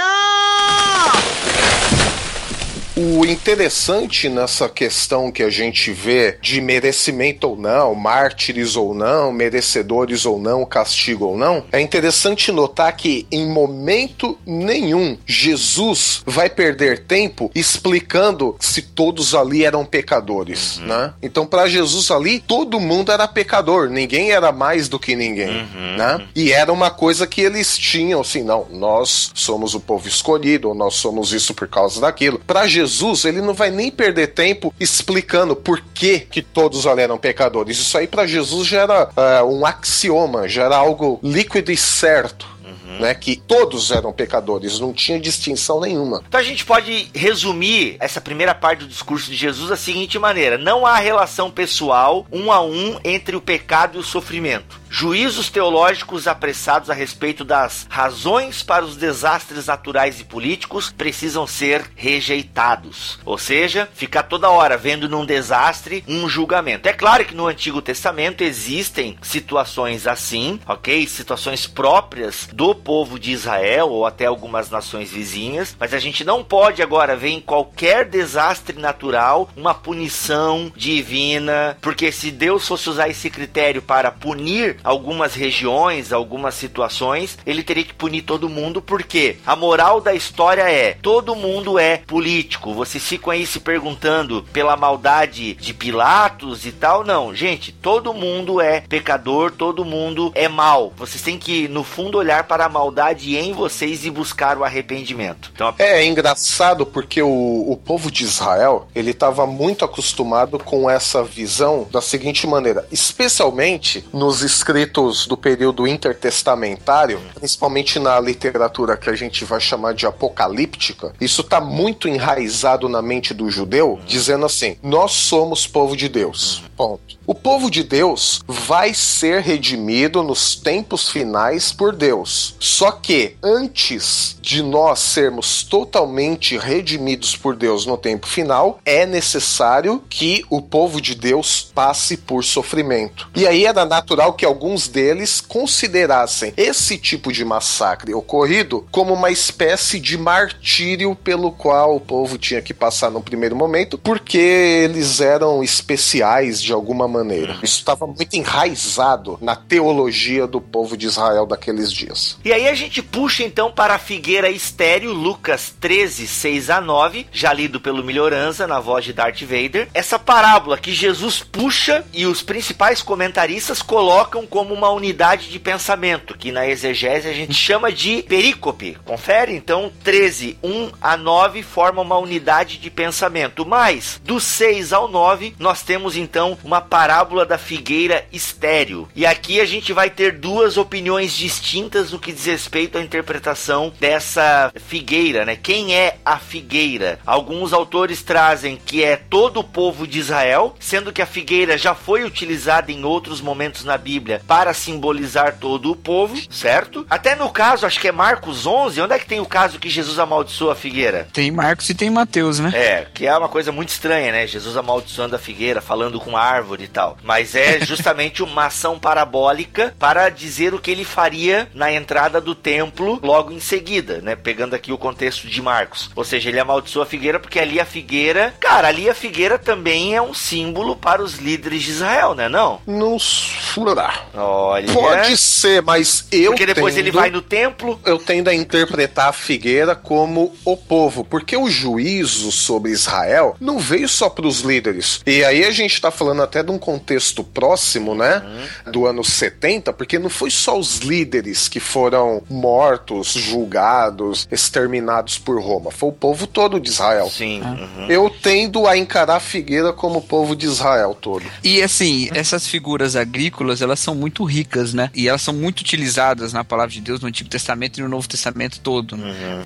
[3.02, 9.32] O interessante nessa questão que a gente vê de merecimento ou não, mártires ou não,
[9.32, 16.50] merecedores ou não, castigo ou não, é interessante notar que em momento nenhum Jesus vai
[16.50, 20.86] perder tempo explicando se todos ali eram pecadores, Uhum.
[20.88, 21.14] né?
[21.22, 25.96] Então para Jesus ali todo mundo era pecador, ninguém era mais do que ninguém, Uhum.
[25.96, 26.26] né?
[26.36, 30.74] E era uma coisa que eles tinham assim, não, nós somos o povo escolhido, ou
[30.74, 32.38] nós somos isso por causa daquilo.
[32.46, 32.89] Para Jesus,
[33.24, 37.79] ele não vai nem perder tempo explicando por que que todos ali eram pecadores.
[37.79, 42.61] Isso aí para Jesus já era é, um axioma, já era algo líquido e certo.
[43.00, 46.22] Né, que todos eram pecadores, não tinha distinção nenhuma.
[46.29, 50.59] Então a gente pode resumir essa primeira parte do discurso de Jesus da seguinte maneira:
[50.59, 54.79] não há relação pessoal um a um entre o pecado e o sofrimento.
[54.92, 61.88] Juízos teológicos apressados a respeito das razões para os desastres naturais e políticos precisam ser
[61.94, 63.20] rejeitados.
[63.24, 66.88] Ou seja, ficar toda hora vendo num desastre um julgamento.
[66.88, 71.07] É claro que no Antigo Testamento existem situações assim, ok?
[71.07, 76.42] Situações próprias do povo de Israel ou até algumas nações vizinhas, mas a gente não
[76.42, 83.09] pode agora ver em qualquer desastre natural uma punição divina, porque se Deus fosse usar
[83.09, 89.36] esse critério para punir algumas regiões, algumas situações, ele teria que punir todo mundo, porque
[89.46, 92.74] a moral da história é: todo mundo é político.
[92.74, 97.04] Vocês ficam aí se perguntando pela maldade de Pilatos e tal.
[97.04, 100.92] Não, gente, todo mundo é pecador, todo mundo é mal.
[100.96, 105.50] Vocês têm que, no fundo, olhar para a maldade em vocês e buscar o arrependimento.
[105.54, 111.22] Então, É engraçado porque o, o povo de Israel ele estava muito acostumado com essa
[111.22, 119.16] visão da seguinte maneira, especialmente nos escritos do período intertestamentário, principalmente na literatura que a
[119.16, 124.76] gente vai chamar de apocalíptica, isso está muito enraizado na mente do judeu, dizendo assim:
[124.83, 126.62] nós somos povo de Deus.
[126.76, 127.18] Ponto.
[127.30, 132.56] O povo de Deus vai ser redimido nos tempos finais por Deus.
[132.58, 140.02] Só que antes de nós sermos totalmente redimidos por Deus no tempo final, é necessário
[140.10, 143.30] que o povo de Deus passe por sofrimento.
[143.36, 149.30] E aí era natural que alguns deles considerassem esse tipo de massacre ocorrido como uma
[149.30, 155.20] espécie de martírio pelo qual o povo tinha que passar no primeiro momento, porque eles
[155.20, 157.19] eram especiais de alguma maneira.
[157.62, 162.38] Isso estava muito enraizado na teologia do povo de Israel daqueles dias.
[162.44, 167.26] E aí a gente puxa então para a figueira estéreo, Lucas 13, 6 a 9,
[167.33, 169.88] já lido pelo Melhoranza na voz de Darth Vader.
[169.92, 176.37] Essa parábola que Jesus puxa e os principais comentaristas colocam como uma unidade de pensamento,
[176.37, 178.96] que na exegese a gente chama de perícope.
[179.04, 179.54] Confere?
[179.54, 183.66] Então 13, 1 a 9 forma uma unidade de pensamento.
[183.66, 186.80] Mas do 6 ao 9 nós temos então uma
[187.11, 189.09] parábola da figueira estéreo.
[189.16, 193.92] E aqui a gente vai ter duas opiniões distintas no que diz respeito à interpretação
[193.99, 195.57] dessa figueira, né?
[195.61, 197.18] Quem é a figueira?
[197.27, 201.96] Alguns autores trazem que é todo o povo de Israel, sendo que a figueira já
[201.96, 207.05] foi utilizada em outros momentos na Bíblia para simbolizar todo o povo, certo?
[207.11, 209.90] Até no caso, acho que é Marcos 11, onde é que tem o caso que
[209.90, 211.27] Jesus amaldiçoa a figueira?
[211.33, 212.70] Tem Marcos e tem Mateus, né?
[212.73, 214.46] É, que é uma coisa muito estranha, né?
[214.46, 216.99] Jesus amaldiçoando a figueira, falando com a árvore e tal.
[217.22, 222.54] Mas é justamente uma ação parabólica para dizer o que ele faria na entrada do
[222.54, 224.36] templo logo em seguida, né?
[224.36, 226.10] Pegando aqui o contexto de Marcos.
[226.14, 230.14] Ou seja, ele amaldiçoa a figueira porque ali a figueira, cara, ali a figueira também
[230.14, 232.48] é um símbolo para os líderes de Israel, né?
[232.48, 232.80] Não?
[232.86, 234.24] Não surá.
[234.34, 234.92] Olha.
[234.92, 238.00] Pode ser, mas eu Porque depois tendo, ele vai no templo.
[238.04, 243.78] Eu tendo a interpretar a figueira como o povo, porque o juízo sobre Israel não
[243.78, 245.20] veio só para os líderes.
[245.26, 248.42] E aí a gente tá falando até de um contexto próximo, né?
[248.90, 255.60] Do ano 70, porque não foi só os líderes que foram mortos, julgados, exterminados por
[255.62, 255.90] Roma.
[255.90, 257.30] Foi o povo todo de Israel.
[257.30, 257.60] Sim.
[257.62, 258.06] uhum.
[258.08, 261.44] Eu tendo a encarar a figueira como o povo de Israel todo.
[261.62, 265.10] E assim, essas figuras agrícolas, elas são muito ricas, né?
[265.14, 268.26] E elas são muito utilizadas na palavra de Deus no Antigo Testamento e no Novo
[268.28, 269.16] Testamento todo.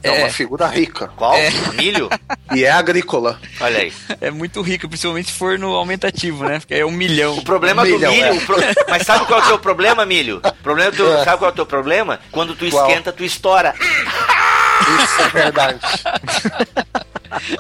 [0.03, 0.19] É, É.
[0.25, 1.09] uma figura rica.
[1.17, 1.35] Qual?
[1.77, 2.09] Milho?
[2.55, 3.41] E é agrícola.
[3.61, 3.93] Olha aí.
[4.21, 6.59] É muito rica, principalmente se for no aumentativo, né?
[6.59, 7.37] Porque é um milhão.
[7.39, 8.25] O problema Um do milhão, milho.
[8.27, 8.33] é.
[8.33, 8.57] o pro-
[8.89, 10.41] Mas sabe qual é o teu problema, milho?
[10.45, 11.07] O problema do...
[11.25, 12.21] Sabe qual é o teu problema?
[12.31, 12.87] Quando tu Qual?
[12.89, 13.75] esquenta, tu estoura.
[13.79, 15.79] Isso é verdade.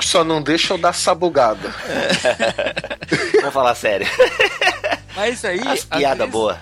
[0.00, 1.72] Só não deixa eu dar sabugada.
[3.40, 4.06] Vamos falar sério.
[5.16, 5.60] Mas aí.
[5.66, 6.58] As piada vezes, boa.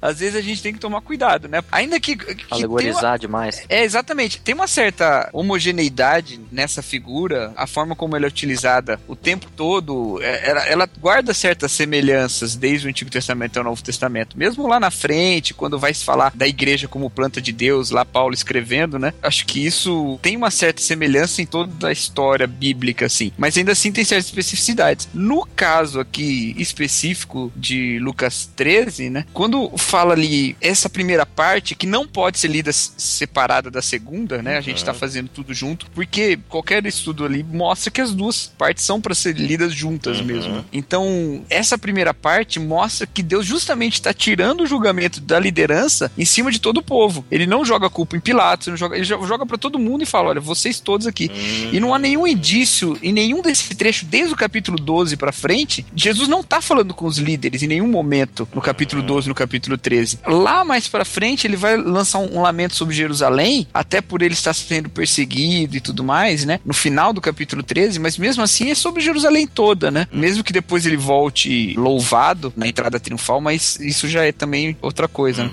[0.00, 1.62] Às vezes a gente tem que tomar cuidado, né?
[1.70, 2.16] Ainda que.
[2.16, 3.18] que Alegorizar uma...
[3.18, 3.62] demais.
[3.68, 4.40] É, exatamente.
[4.40, 10.20] Tem uma certa homogeneidade nessa figura, a forma como ela é utilizada o tempo todo,
[10.22, 14.38] é, ela, ela guarda certas semelhanças desde o Antigo Testamento ao Novo Testamento.
[14.38, 18.04] Mesmo lá na frente, quando vai se falar da igreja como planta de Deus, lá
[18.04, 19.12] Paulo escrevendo, né?
[19.22, 23.32] Acho que isso tem uma certa semelhança em toda a história bíblica, assim.
[23.36, 25.08] Mas ainda assim tem certas especificidades.
[25.12, 29.24] No caso aqui específico de Lucas 13, né?
[29.32, 34.56] Quando fala ali essa primeira parte, que não pode ser lida separada da segunda, né?
[34.58, 38.84] A gente tá fazendo tudo junto, porque qualquer estudo ali mostra que as duas partes
[38.84, 40.24] são para ser lidas juntas Uhum.
[40.26, 40.64] mesmo.
[40.72, 46.24] Então, essa primeira parte mostra que Deus justamente está tirando o julgamento da liderança em
[46.24, 47.24] cima de todo o povo.
[47.30, 50.02] Ele não joga a culpa em Pilatos, ele, joga, ele jo- joga para todo mundo
[50.02, 51.30] e fala: olha, vocês todos aqui.
[51.72, 55.86] E não há nenhum indício em nenhum desse trecho, desde o capítulo 12 para frente,
[55.94, 59.77] Jesus não tá falando com os líderes em nenhum momento no capítulo 12, no capítulo
[59.78, 60.20] 13.
[60.26, 64.34] Lá mais para frente, ele vai lançar um, um lamento sobre Jerusalém, até por ele
[64.34, 66.60] estar sendo perseguido e tudo mais, né?
[66.64, 70.06] No final do capítulo 13, mas mesmo assim é sobre Jerusalém toda, né?
[70.12, 75.08] Mesmo que depois ele volte louvado na entrada triunfal, mas isso já é também outra
[75.08, 75.50] coisa, né?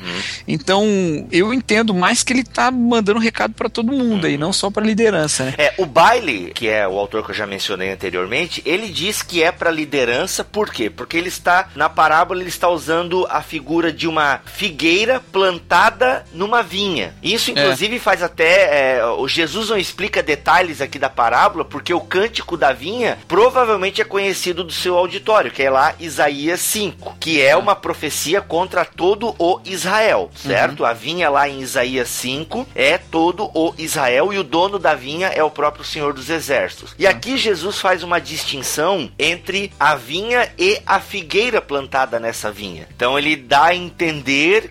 [0.47, 0.86] Então,
[1.32, 4.84] eu entendo mais que ele tá mandando recado para todo mundo aí, não só pra
[4.84, 5.53] liderança, né?
[5.57, 9.43] É, o baile, que é o autor que eu já mencionei anteriormente, ele diz que
[9.43, 10.89] é para liderança, por quê?
[10.89, 14.14] Porque ele está, na parábola, ele está usando a figura de uma
[14.45, 17.13] figueira plantada numa vinha.
[17.22, 18.97] Isso, inclusive, faz até.
[18.97, 24.01] é, o Jesus não explica detalhes aqui da parábola, porque o cântico da vinha provavelmente
[24.01, 28.86] é conhecido do seu auditório, que é lá Isaías 5, que é uma profecia contra
[28.86, 30.86] todo o Israel, certo?
[30.86, 35.28] A vinha lá em Isaías 5 é todo o Israel e o dono da vinha
[35.28, 36.95] é o próprio Senhor dos Exércitos.
[36.97, 42.88] E aqui Jesus faz uma distinção entre a vinha e a figueira plantada nessa vinha.
[42.95, 44.05] Então ele dá a entender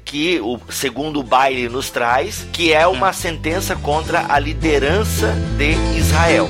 [0.05, 6.49] que, o segundo baile nos traz, que é uma sentença contra a liderança de Israel.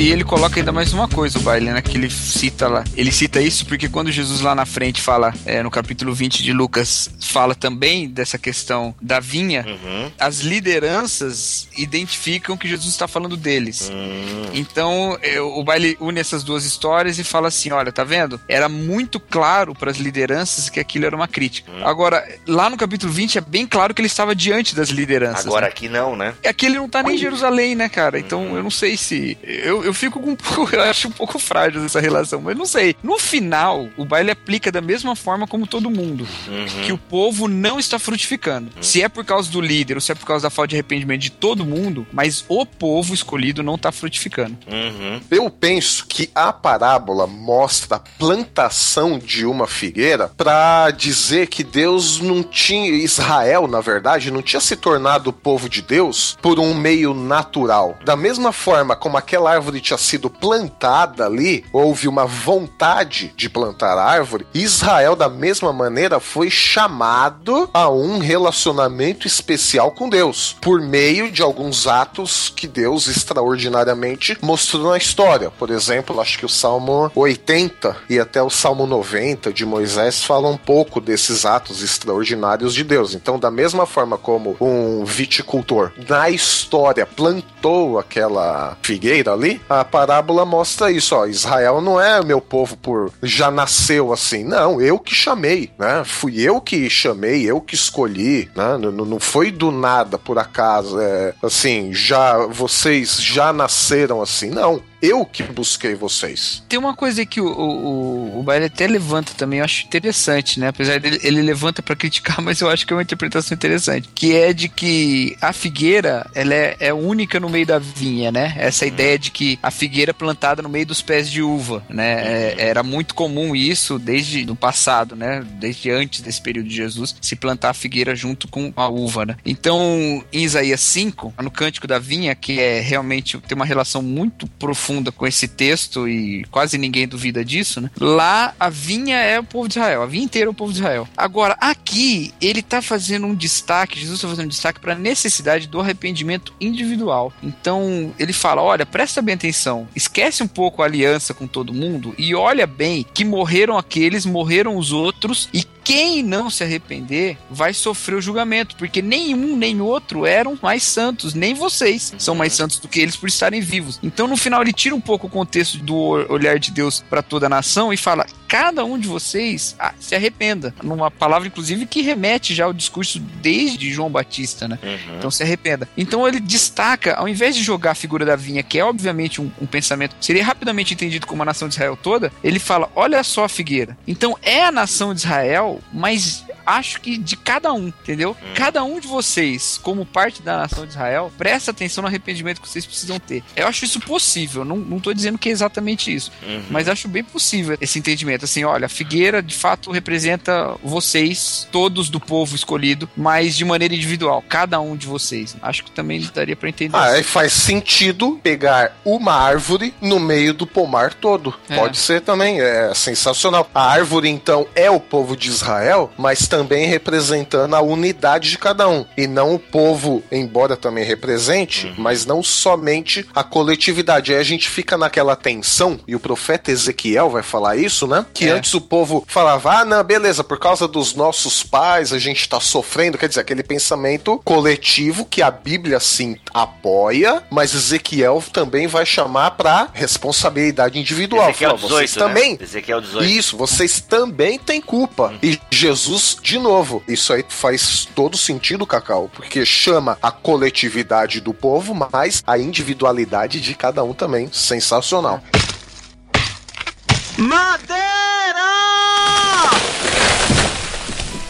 [0.00, 1.82] E ele coloca ainda mais uma coisa, o baile, né?
[1.82, 2.82] Que ele cita lá.
[2.96, 6.54] Ele cita isso porque quando Jesus lá na frente fala, é, no capítulo 20 de
[6.54, 10.10] Lucas, fala também dessa questão da vinha, Uhum.
[10.18, 13.90] as lideranças identificam que Jesus está falando deles.
[13.92, 14.46] Hum.
[14.54, 18.40] Então, é, o baile une essas duas histórias e fala assim: olha, tá vendo?
[18.48, 21.70] Era muito claro para as lideranças que aquilo era uma crítica.
[21.70, 21.86] Hum.
[21.86, 25.46] Agora, lá no capítulo 20 é bem claro que ele estava diante das lideranças.
[25.46, 25.68] Agora né?
[25.68, 26.32] aqui não, né?
[26.46, 28.18] Aqui ele não tá nem em Jerusalém, né, cara?
[28.18, 29.36] Então eu não sei se.
[29.42, 30.74] Eu, eu fico com um pouco.
[30.74, 32.94] Eu acho um pouco frágil essa relação, mas não sei.
[33.02, 36.26] No final, o baile aplica da mesma forma como todo mundo.
[36.48, 36.82] Uhum.
[36.84, 38.70] Que o povo não está frutificando.
[38.80, 41.20] Se é por causa do líder ou se é por causa da falta de arrependimento
[41.20, 44.56] de todo mundo, mas o povo escolhido não está frutificando.
[44.66, 45.20] Uhum.
[45.30, 52.20] Eu penso que a parábola mostra a plantação de uma figueira para dizer que Deus
[52.20, 56.74] não tinha, Israel, na verdade, não tinha se tornado o povo de Deus por um
[56.74, 57.98] meio natural.
[58.04, 63.98] Da mesma forma como aquela árvore tinha sido plantada ali, houve uma vontade de plantar
[63.98, 71.30] árvore, Israel, da mesma maneira, foi chamado a um relacionamento especial com Deus, por meio
[71.30, 75.50] de alguns atos que Deus extraordinariamente mostrou na história.
[75.50, 80.52] Por exemplo, acho que o Salmo 80 e até o Salmo 90 de Moisés falam
[80.52, 83.14] um pouco desses atos extraordinários de Deus.
[83.14, 90.44] Então, da mesma forma como um viticultor na história plantou aquela figueira ali, a parábola
[90.44, 94.44] mostra isso, ó, Israel não é meu povo por já nasceu assim.
[94.44, 96.02] Não, eu que chamei, né?
[96.04, 98.76] Fui eu que chamei, eu que escolhi, né?
[98.78, 104.50] Não, não- foi do nada, por acaso, é, assim, já vocês já nasceram assim.
[104.50, 106.62] Não, eu que busquei vocês.
[106.68, 110.60] Tem uma coisa aí que o, o, o, Baile até levanta também, eu acho interessante,
[110.60, 110.68] né?
[110.68, 114.08] Apesar dele ele levanta pra criticar, mas eu acho que é uma interpretação interessante.
[114.14, 118.54] Que é de que a figueira, ela é, é única no meio da vinha, né?
[118.58, 122.50] Essa ideia de que a figueira é plantada no meio dos pés de uva, né?
[122.50, 125.44] É- era muito comum isso desde no passado, né?
[125.58, 129.36] Desde antes desse período de Jesus, se plantar a figueira junto com a uva, né?
[129.44, 134.46] Então, em Isaías 5, no Cântico da Vinha, que é realmente tem uma relação muito
[134.46, 137.90] profunda com esse texto e quase ninguém duvida disso, né?
[138.00, 140.78] Lá a vinha é o povo de Israel, a vinha inteira é o povo de
[140.78, 141.08] Israel.
[141.16, 145.66] Agora, aqui ele tá fazendo um destaque, Jesus está fazendo um destaque para a necessidade
[145.66, 147.32] do arrependimento individual.
[147.42, 152.14] Então, ele fala: "Olha, presta bem atenção, esquece um pouco a aliança com todo mundo
[152.18, 157.74] e olha bem que morreram aqueles, morreram os outros e quem não se arrepender vai
[157.74, 162.78] sofrer o julgamento, porque nenhum nem outro eram mais santos, nem vocês são mais santos
[162.78, 163.98] do que eles por estarem vivos.
[164.02, 165.94] Então, no final, ele tira um pouco o contexto do
[166.32, 170.14] olhar de Deus para toda a nação e fala: cada um de vocês ah, se
[170.14, 170.74] arrependa.
[170.82, 174.78] Numa palavra, inclusive, que remete já ao discurso desde João Batista, né?
[174.82, 175.18] Uhum.
[175.18, 175.86] Então se arrependa.
[175.98, 179.50] Então ele destaca, ao invés de jogar a figura da vinha, que é obviamente um,
[179.60, 183.44] um pensamento, seria rapidamente entendido como a nação de Israel toda, ele fala: olha só
[183.44, 183.98] a figueira.
[184.08, 188.36] Então é a nação de Israel, mas acho que de cada um, entendeu?
[188.54, 192.68] Cada um de vocês, como parte da nação de Israel, presta atenção no arrependimento que
[192.68, 193.42] vocês precisam ter.
[193.56, 196.62] Eu acho isso possível, não, não tô dizendo que é exatamente isso, Uhum.
[196.70, 198.44] mas acho bem possível esse entendimento.
[198.44, 203.94] Assim, olha, a figueira de fato representa vocês, todos do povo escolhido, mas de maneira
[203.94, 205.56] individual, cada um de vocês.
[205.62, 206.96] Acho que também daria pra entender.
[206.96, 207.16] Ah, isso.
[207.16, 211.54] aí faz sentido pegar uma árvore no meio do pomar todo.
[211.68, 211.76] É.
[211.76, 213.68] Pode ser também, é sensacional.
[213.74, 218.88] A árvore, então, é o povo de Israel, mas também representando a unidade de cada
[218.88, 219.04] um.
[219.16, 224.32] E não o povo, embora também represente, mas não somente a coletividade.
[224.32, 228.26] Aí a gente fica naquela tensão, e o profeta Ezequiel vai falar isso, né?
[228.34, 228.50] Que É.
[228.50, 232.60] antes o povo falava, ah, não, beleza, por causa dos nossos pais a gente tá
[232.60, 233.18] sofrendo.
[233.18, 239.52] Quer dizer, aquele pensamento coletivo que a Bíblia sim apoia, mas Ezequiel também vai chamar
[239.52, 241.48] pra responsabilidade individual.
[241.50, 242.34] Ezequiel Fala, vocês 18, né?
[242.34, 242.58] também.
[242.60, 243.24] Ezequiel 18.
[243.24, 245.34] Isso, vocês também têm culpa.
[245.42, 251.52] E Jesus, de novo, isso aí faz todo sentido, Cacau, porque chama a coletividade do
[251.52, 254.48] povo, mas a individualidade de cada um também.
[254.52, 255.42] Sensacional.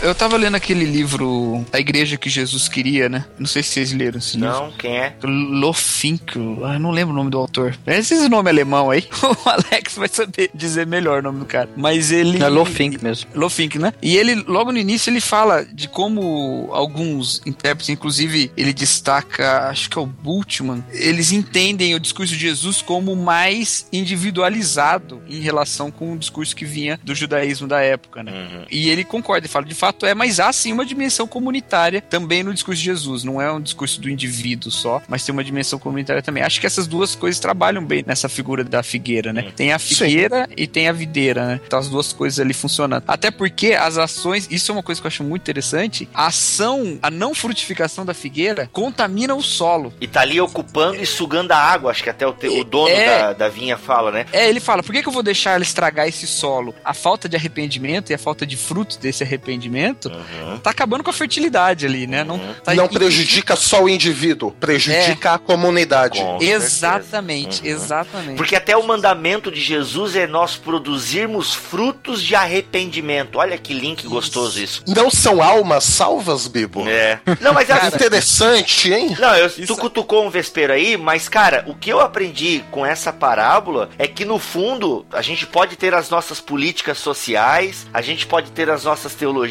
[0.03, 3.27] Eu tava lendo aquele livro A Igreja que Jesus Queria, né?
[3.39, 4.51] Não sei se vocês leram esse livro.
[4.51, 5.15] Não, quem é?
[5.23, 7.77] Lofinkel, ah, não lembro o nome do autor.
[7.87, 9.07] Esse é nome alemão aí.
[9.31, 11.69] O Alex vai saber dizer melhor o nome do cara.
[11.77, 12.43] Mas ele.
[12.43, 13.31] É Lofink mesmo.
[13.35, 13.93] Lofink, né?
[14.03, 19.89] E ele, logo no início, ele fala de como alguns intérpretes, inclusive, ele destaca, acho
[19.89, 25.91] que é o Bultmann, eles entendem o discurso de Jesus como mais individualizado em relação
[25.91, 28.33] com o discurso que vinha do judaísmo da época, né?
[28.33, 28.65] Uhum.
[28.71, 32.43] E ele concorda, ele fala, de fato é, mas há sim uma dimensão comunitária também
[32.43, 33.25] no discurso de Jesus.
[33.25, 36.43] Não é um discurso do indivíduo só, mas tem uma dimensão comunitária também.
[36.43, 39.51] Acho que essas duas coisas trabalham bem nessa figura da figueira, né?
[39.55, 41.61] Tem a figueira e tem a videira, né?
[41.67, 43.05] Então as duas coisas ali funcionando.
[43.07, 46.99] Até porque as ações, isso é uma coisa que eu acho muito interessante, a ação,
[47.03, 49.93] a não frutificação da figueira contamina o solo.
[50.01, 52.89] E tá ali ocupando e sugando a água, acho que até o, te- o dono
[52.89, 53.07] É.
[53.19, 54.27] da, da vinha fala, né?
[54.33, 56.75] É, ele fala, por que, que eu vou deixar ela estragar esse solo?
[56.85, 60.59] A falta de arrependimento e a falta de frutos desse arrependimento Uhum.
[60.59, 62.25] tá acabando com a fertilidade ali, né?
[62.25, 66.21] Não, tá Não prejudica só o indivíduo, prejudica a comunidade.
[66.21, 67.63] Com Exatamente.
[67.63, 67.69] Uhum.
[67.69, 68.37] exatamente.
[68.37, 73.37] Porque até o mandamento de Jesus é nós produzirmos frutos de arrependimento.
[73.39, 74.83] Olha que link gostoso isso.
[74.87, 76.89] Não são almas salvas, Bibo?
[76.89, 77.21] É.
[77.41, 79.17] Não, mas Cara, a, interessante, hein?
[79.19, 82.85] Não, eu, Isso- tu cutucou um vespeiro aí, mas cara, o que eu aprendi com
[82.85, 88.01] essa parábola é que no fundo a gente pode ter as nossas políticas sociais, a
[88.01, 89.51] gente pode ter as nossas teologias,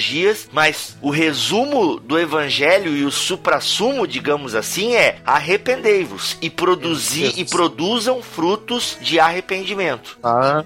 [0.52, 7.46] mas o resumo do evangelho e o suprassumo, digamos assim, é arrependei-vos e produzir e
[7.46, 10.18] produzam frutos de arrependimento.
[10.24, 10.64] Ah,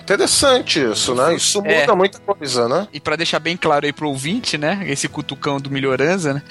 [0.00, 1.34] interessante isso, né?
[1.34, 1.94] Isso muda É.
[1.94, 2.88] muita coisa, né?
[2.92, 4.84] E pra deixar bem claro aí pro ouvinte, né?
[4.86, 6.42] Esse cutucão do Melhoranza, né?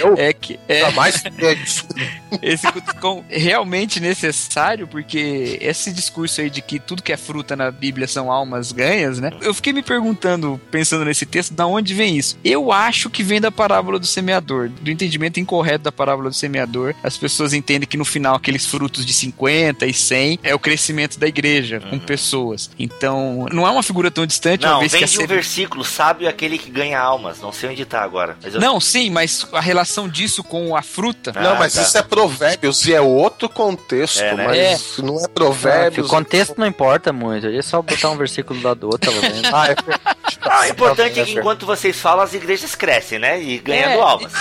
[0.00, 1.22] Eu É que é, jamais
[2.42, 7.70] esse cutucão realmente necessário, porque esse discurso aí de que tudo que é fruta na
[7.70, 9.30] Bíblia são almas ganhas, né?
[9.40, 12.36] Eu fiquei me perguntando, pensando nesse texto, da onde vem isso?
[12.44, 16.94] Eu acho que vem da parábola do semeador, do entendimento incorreto da parábola do semeador.
[17.02, 21.18] As pessoas entendem que no final aqueles frutos de 50 e 100 é o crescimento
[21.18, 22.70] da igreja com pessoas.
[22.78, 25.26] Então, não é uma figura tão distante, uma Não, vez vem que de um seme-
[25.34, 27.40] versículo, sábio é aquele que ganha almas.
[27.40, 28.36] Não sei onde tá agora.
[28.42, 31.32] Mas eu- Não, sim, mas a relação disso com a fruta.
[31.34, 31.82] Ah, Não, mas tá.
[31.82, 34.46] isso é provérbios e é outro contexto, É, né?
[34.46, 36.06] mas não é provérbios.
[36.06, 39.48] o contexto não importa muito, é só botar um versículo lá do outro, vendo.
[39.52, 39.76] Ah, é
[40.42, 43.40] Ah, o importante é que enquanto vocês falam, as igrejas crescem, né?
[43.42, 44.32] E ganhando É, almas.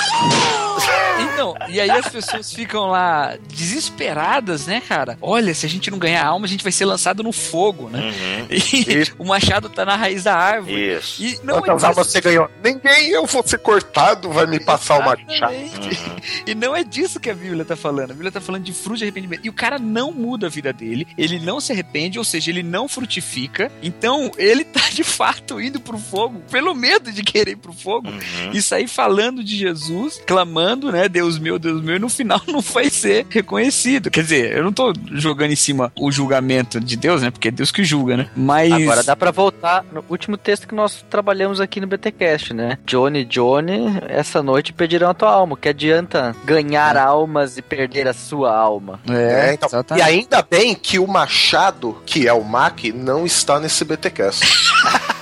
[1.20, 5.18] Então, e aí as pessoas ficam lá desesperadas, né, cara?
[5.22, 8.00] Olha, se a gente não ganhar alma, a gente vai ser lançado no fogo, né?
[8.00, 8.48] Uhum.
[8.50, 10.98] E o machado tá na raiz da árvore.
[10.98, 11.24] Isso.
[11.24, 12.50] E não Quantas é almas você ganhou?
[12.64, 15.56] Ninguém, eu vou ser cortado, vai me passar uma chave.
[15.66, 16.18] Exatamente.
[16.46, 18.12] E não é disso que a Bíblia tá falando.
[18.12, 19.46] A Bíblia tá falando de fruto de arrependimento.
[19.46, 22.64] E o cara não muda a vida dele, ele não se arrepende, ou seja, ele
[22.64, 23.72] não frutifica.
[23.82, 28.08] Então, ele tá de fato indo pro fogo pelo medo de querer ir pro fogo
[28.08, 28.52] Uhum.
[28.54, 31.07] e sair falando de Jesus, clamando, né?
[31.08, 34.12] É Deus meu, Deus meu, e no final não vai ser reconhecido.
[34.12, 37.32] Quer dizer, eu não tô jogando em cima o julgamento de Deus, né?
[37.32, 38.30] Porque é Deus que julga, né?
[38.36, 38.72] Mas.
[38.72, 42.78] Agora dá pra voltar no último texto que nós trabalhamos aqui no BTcast, né?
[42.86, 45.58] Johnny, Johnny, essa noite pedirão a tua alma.
[45.58, 49.00] Que adianta ganhar almas e perder a sua alma?
[49.10, 50.04] É, então, exatamente.
[50.04, 54.46] e ainda bem que o Machado, que é o Mac, não está nesse BTcast.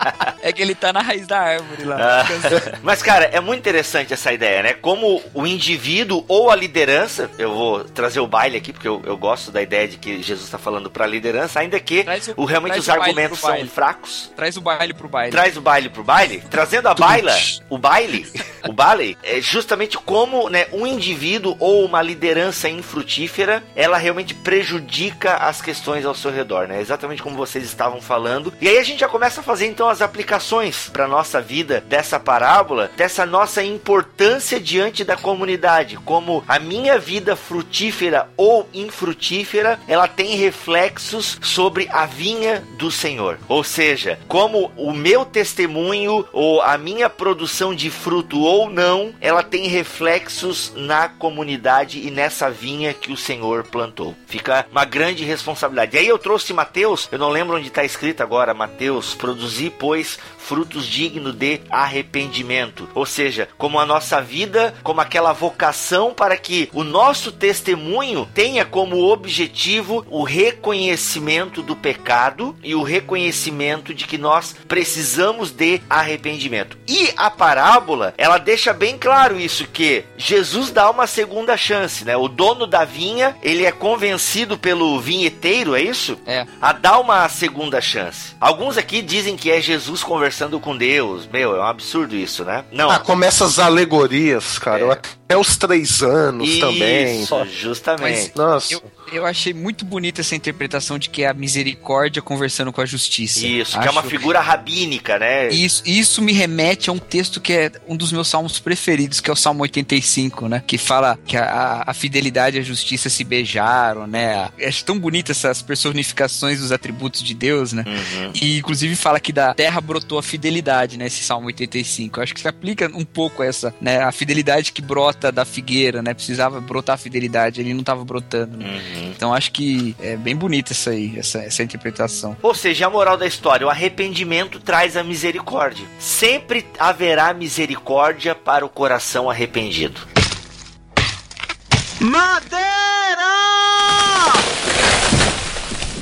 [0.42, 2.22] É que ele tá na raiz da árvore lá.
[2.22, 2.26] Ah,
[2.82, 4.72] Mas, cara, é muito interessante essa ideia, né?
[4.72, 9.18] Como o indivíduo ou a liderança, eu vou trazer o baile aqui, porque eu, eu
[9.18, 12.00] gosto da ideia de que Jesus está falando pra liderança, ainda que
[12.36, 14.32] o- o, realmente os argumentos são fracos.
[14.34, 15.30] Traz o baile pro baile.
[15.30, 17.36] Traz o baile pro baile, trazendo a baila,
[17.68, 18.26] o baile,
[18.66, 25.34] o baile, é justamente como né, um indivíduo ou uma liderança infrutífera, ela realmente prejudica
[25.36, 26.80] as questões ao seu redor, né?
[26.80, 28.52] Exatamente como vocês estavam falando.
[28.60, 32.18] E aí a gente já começa a fazer então as aplicações para nossa vida dessa
[32.18, 40.08] parábola, dessa nossa importância diante da comunidade, como a minha vida frutífera ou infrutífera, ela
[40.08, 43.38] tem reflexos sobre a vinha do Senhor.
[43.48, 49.42] Ou seja, como o meu testemunho ou a minha produção de fruto ou não, ela
[49.42, 54.14] tem reflexos na comunidade e nessa vinha que o Senhor plantou.
[54.26, 55.96] Fica uma grande responsabilidade.
[55.96, 60.18] E aí eu trouxe Mateus, eu não lembro onde está escrito agora, Mateus, produzir, pois,
[60.36, 62.86] frutos dignos de arrependimento.
[62.94, 68.64] Ou seja, como a nossa vida, como aquela vocação para que o nosso testemunho tenha
[68.64, 76.76] como objetivo o reconhecimento do pecado e o reconhecimento de que nós precisamos de arrependimento.
[76.86, 82.16] E a parábola, ela deixa bem claro isso que Jesus dá uma segunda chance, né?
[82.16, 86.18] O dono da vinha, ele é convencido pelo vinheteiro, é isso?
[86.26, 86.46] É.
[86.60, 88.34] a dar uma segunda chance.
[88.40, 91.28] Alguns aqui dizem que é Jesus conversando com Deus.
[91.32, 92.64] Meu, é um absurdo isso, né?
[92.72, 92.90] Não.
[92.90, 94.80] Ah, começa as alegorias, cara.
[94.80, 97.22] Eu Até os três anos também.
[97.22, 98.32] Isso, justamente.
[98.34, 98.74] Nossa.
[98.74, 102.86] Eu, eu achei muito bonita essa interpretação de que é a misericórdia conversando com a
[102.86, 103.46] justiça.
[103.46, 105.48] Isso, que é uma Acho- figura rabínica, né?
[105.48, 109.28] Isso, isso me remete a um texto que é um dos meus salmos preferidos, que
[109.30, 110.62] é o Salmo 85, né?
[110.66, 114.48] Que fala que a, a- a fidelidade e a justiça se beijaram, né?
[114.66, 117.84] Acho tão bonita essas personificações dos atributos de Deus, né?
[117.86, 118.32] Uhum.
[118.40, 121.06] E inclusive fala que da terra brotou a fidelidade, né?
[121.06, 122.18] Esse Salmo 85.
[122.18, 124.00] Eu acho que se aplica um pouco essa, né?
[124.02, 126.14] A fidelidade que brota da figueira, né?
[126.14, 128.56] Precisava brotar a fidelidade, ele não estava brotando.
[128.56, 128.66] né?
[128.66, 128.99] Uhum.
[129.00, 132.36] Então acho que é bem bonita essa aí, essa, essa interpretação.
[132.42, 135.86] Ou seja, a moral da história, o arrependimento traz a misericórdia.
[135.98, 140.00] Sempre haverá misericórdia para o coração arrependido.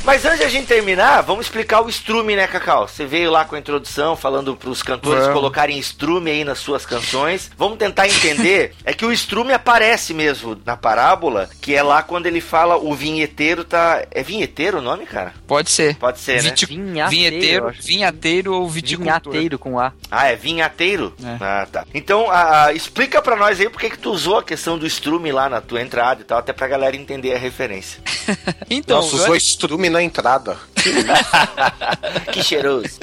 [0.09, 2.89] Mas antes de a gente terminar, vamos explicar o estrume, né, Cacau?
[2.89, 5.35] Você veio lá com a introdução falando pros cantores Vamos.
[5.35, 7.51] colocarem estrume aí nas suas canções.
[7.59, 8.73] Vamos tentar entender.
[8.87, 12.95] é que o estrume aparece mesmo na parábola, que é lá quando ele fala o
[12.95, 14.03] vinheteiro tá.
[14.11, 15.35] É vinheteiro o nome, cara?
[15.47, 15.97] Pode ser.
[15.97, 16.55] Pode ser, né?
[16.57, 19.21] Vinhateiro, vinheteiro, vinhateiro ou viticultor.
[19.31, 19.93] Vinhateiro com A.
[20.11, 21.13] Ah, é vinhateiro?
[21.23, 21.37] É.
[21.39, 21.85] Ah, tá.
[21.93, 24.87] Então, a- a- explica pra nós aí por que que tu usou a questão do
[24.87, 28.01] estrume lá na tua entrada e tal, até pra galera entender a referência.
[28.71, 30.57] Então, Nossa, eu- usou estrume na entrada.
[32.33, 32.99] que cheiroso.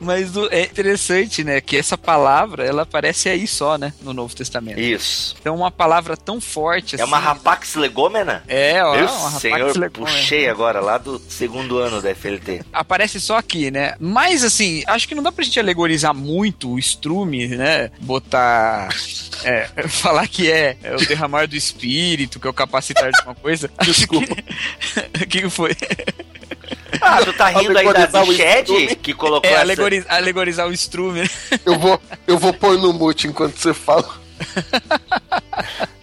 [0.00, 4.80] mas é interessante, né, que essa palavra, ela aparece aí só, né, no Novo Testamento.
[4.80, 5.34] Isso.
[5.40, 7.02] Então uma palavra tão forte assim.
[7.02, 8.42] É uma rapax legômena?
[8.48, 9.90] É, ó, Meu uma senhor, legômena.
[9.90, 12.62] puxei agora lá do segundo ano da FLT.
[12.72, 13.94] Aparece só aqui, né?
[13.98, 17.90] Mas assim, acho que não dá pra gente alegorizar muito o estrume, né?
[18.00, 18.88] Botar.
[19.44, 23.34] é, falar que é, é o derramar do espírito, que é o capacitar de uma
[23.34, 23.70] coisa.
[23.82, 24.34] Desculpa.
[24.34, 25.76] O que, que foi?
[27.00, 28.96] Ah, tu tá rindo aí da Alegorizar o Bichede estrume.
[28.96, 29.60] que colocou É, essa...
[29.62, 31.22] alegoriz- alegorizar o estrume.
[31.22, 31.30] né?
[31.64, 34.08] Eu vou, eu vou pôr no mute enquanto você fala.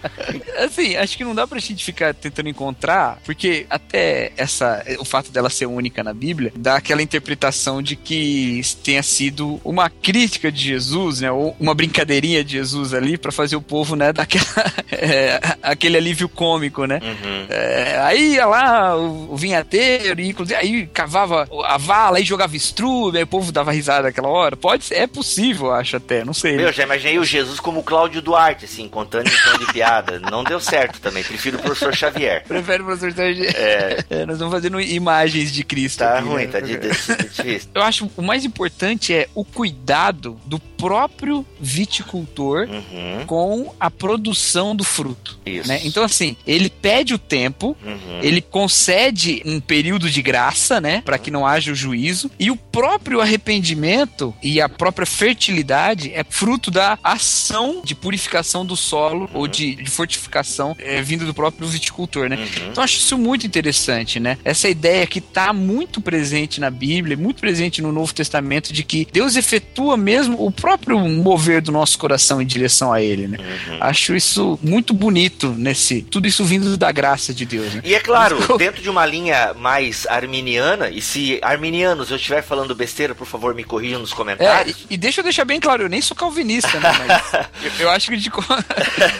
[0.57, 5.31] Assim, acho que não dá pra gente ficar tentando encontrar, porque até essa o fato
[5.31, 10.61] dela ser única na Bíblia dá aquela interpretação de que tenha sido uma crítica de
[10.61, 14.43] Jesus, né, ou uma brincadeirinha de Jesus ali pra fazer o povo, né, daquela
[14.91, 16.99] é, aquele alívio cômico, né?
[17.01, 17.45] Uhum.
[17.49, 22.55] É, aí ia lá o, o vinhateiro, e inclusive aí cavava a vala, aí jogava
[22.55, 24.55] estrume, aí o povo dava risada naquela hora.
[24.55, 26.55] Pode ser, é possível, acho até, não sei.
[26.55, 29.92] Meu, já imaginei o Jesus como o Cláudio Duarte, assim, contando em tom de piada.
[30.31, 30.99] Não deu certo.
[30.99, 31.23] também.
[31.23, 32.43] Prefiro o professor Xavier.
[32.47, 33.53] Prefere o professor Xavier.
[33.55, 34.03] É.
[34.09, 35.99] É, nós vamos fazendo imagens de Cristo.
[35.99, 36.47] Tá aqui, ruim, né?
[36.47, 37.69] tá difícil.
[37.73, 44.75] Eu acho o mais importante é o cuidado do próprio viticultor Uhum, com a produção
[44.75, 45.39] do fruto.
[45.45, 45.67] isso.
[45.67, 45.79] né?
[45.83, 48.19] Então, assim, ele pede o tempo, Uhum.
[48.21, 52.55] ele concede um período de graça, né, para que não haja o juízo, e o
[52.55, 59.47] próprio arrependimento e a própria fertilidade é fruto da ação de purificação do solo ou
[59.47, 62.35] de, de fortificação é, vindo do próprio viticultor, né?
[62.37, 62.43] Uhum.
[62.43, 64.37] Então eu acho isso muito interessante, né?
[64.43, 69.07] Essa ideia que está muito presente na Bíblia, muito presente no Novo Testamento, de que
[69.11, 73.37] Deus efetua mesmo o próprio mover do nosso coração em direção a Ele, né?
[73.39, 73.77] Uhum.
[73.81, 76.01] Acho isso muito bonito nesse.
[76.03, 77.81] Tudo isso vindo da graça de Deus, né?
[77.83, 82.73] E é claro, dentro de uma linha mais arminiana, e se arminianos eu estiver falando
[82.75, 84.77] besteira, por favor, me corrijam nos É, comentários.
[84.89, 86.91] e, e deixa eu deixar bem claro, eu nem sou calvinista, né?
[87.07, 88.29] Mas eu, eu acho que de.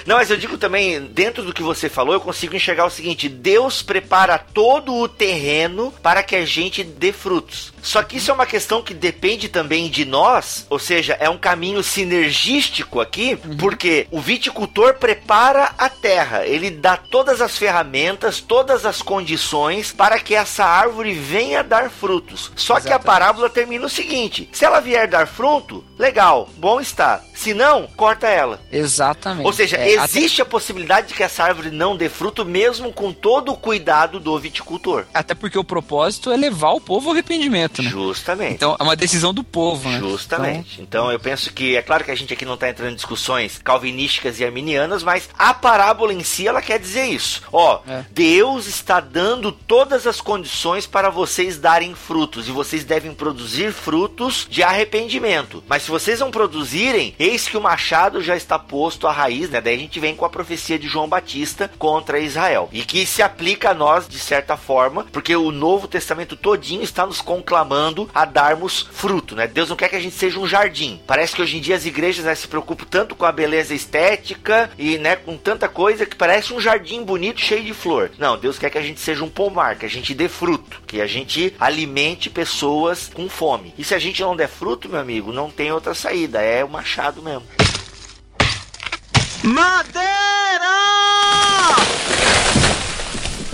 [0.06, 3.28] Não, mas eu digo também, dentro do que você falou, eu consigo enxergar o seguinte:
[3.30, 7.74] Deus prepara todo o terreno para que a gente dê frutos.
[7.82, 11.38] Só que isso é uma questão que depende também de nós, ou seja, é um
[11.38, 18.86] caminho sinergístico aqui, porque o viticultor prepara a terra, ele dá todas as ferramentas, todas
[18.86, 22.52] as condições para que essa árvore venha dar frutos.
[22.56, 23.06] Só que a Exatamente.
[23.06, 27.22] parábola termina o seguinte: se ela vier dar fruto, legal, bom está.
[27.36, 28.62] Se não, corta ela.
[28.72, 29.46] Exatamente.
[29.46, 33.12] Ou seja, É, existe a possibilidade de que essa árvore não dê fruto, mesmo com
[33.12, 35.06] todo o cuidado do viticultor.
[35.14, 37.90] Até porque o propósito é levar o povo ao arrependimento, né?
[37.90, 38.54] Justamente.
[38.56, 40.00] Então é uma decisão do povo, né?
[40.00, 40.82] Justamente.
[40.82, 43.60] Então eu penso que é claro que a gente aqui não está entrando em discussões
[43.64, 47.42] calvinísticas e arminianas, mas a parábola em si ela quer dizer isso.
[47.52, 48.06] Ó, É.
[48.12, 54.48] Deus está dando todas as condições para vocês darem frutos e vocês devem produzir frutos
[54.50, 55.64] de arrependimento.
[55.68, 59.60] Mas se vocês não produzirem, eis que o machado já está posto à raiz, né?
[59.62, 63.22] Daí a gente vem com a profecia de João Batista contra Israel e que se
[63.22, 68.26] aplica a nós de certa forma, porque o Novo Testamento todinho está nos conclamando a
[68.26, 69.48] darmos fruto, né?
[69.48, 71.02] Deus não quer que a gente seja um jardim.
[71.06, 74.70] Parece que hoje em dia as igrejas né, se preocupam tanto com a beleza estética
[74.78, 78.12] e, né, com tanta coisa que parece um jardim bonito cheio de flor.
[78.18, 81.02] Não, Deus quer que a gente seja um pomar, que a gente dê fruto, que
[81.02, 83.74] a gente alimente pessoas com fome.
[83.78, 86.70] E se a gente não der fruto, meu amigo, não tem outra saída, é o
[86.70, 87.44] machado mesmo.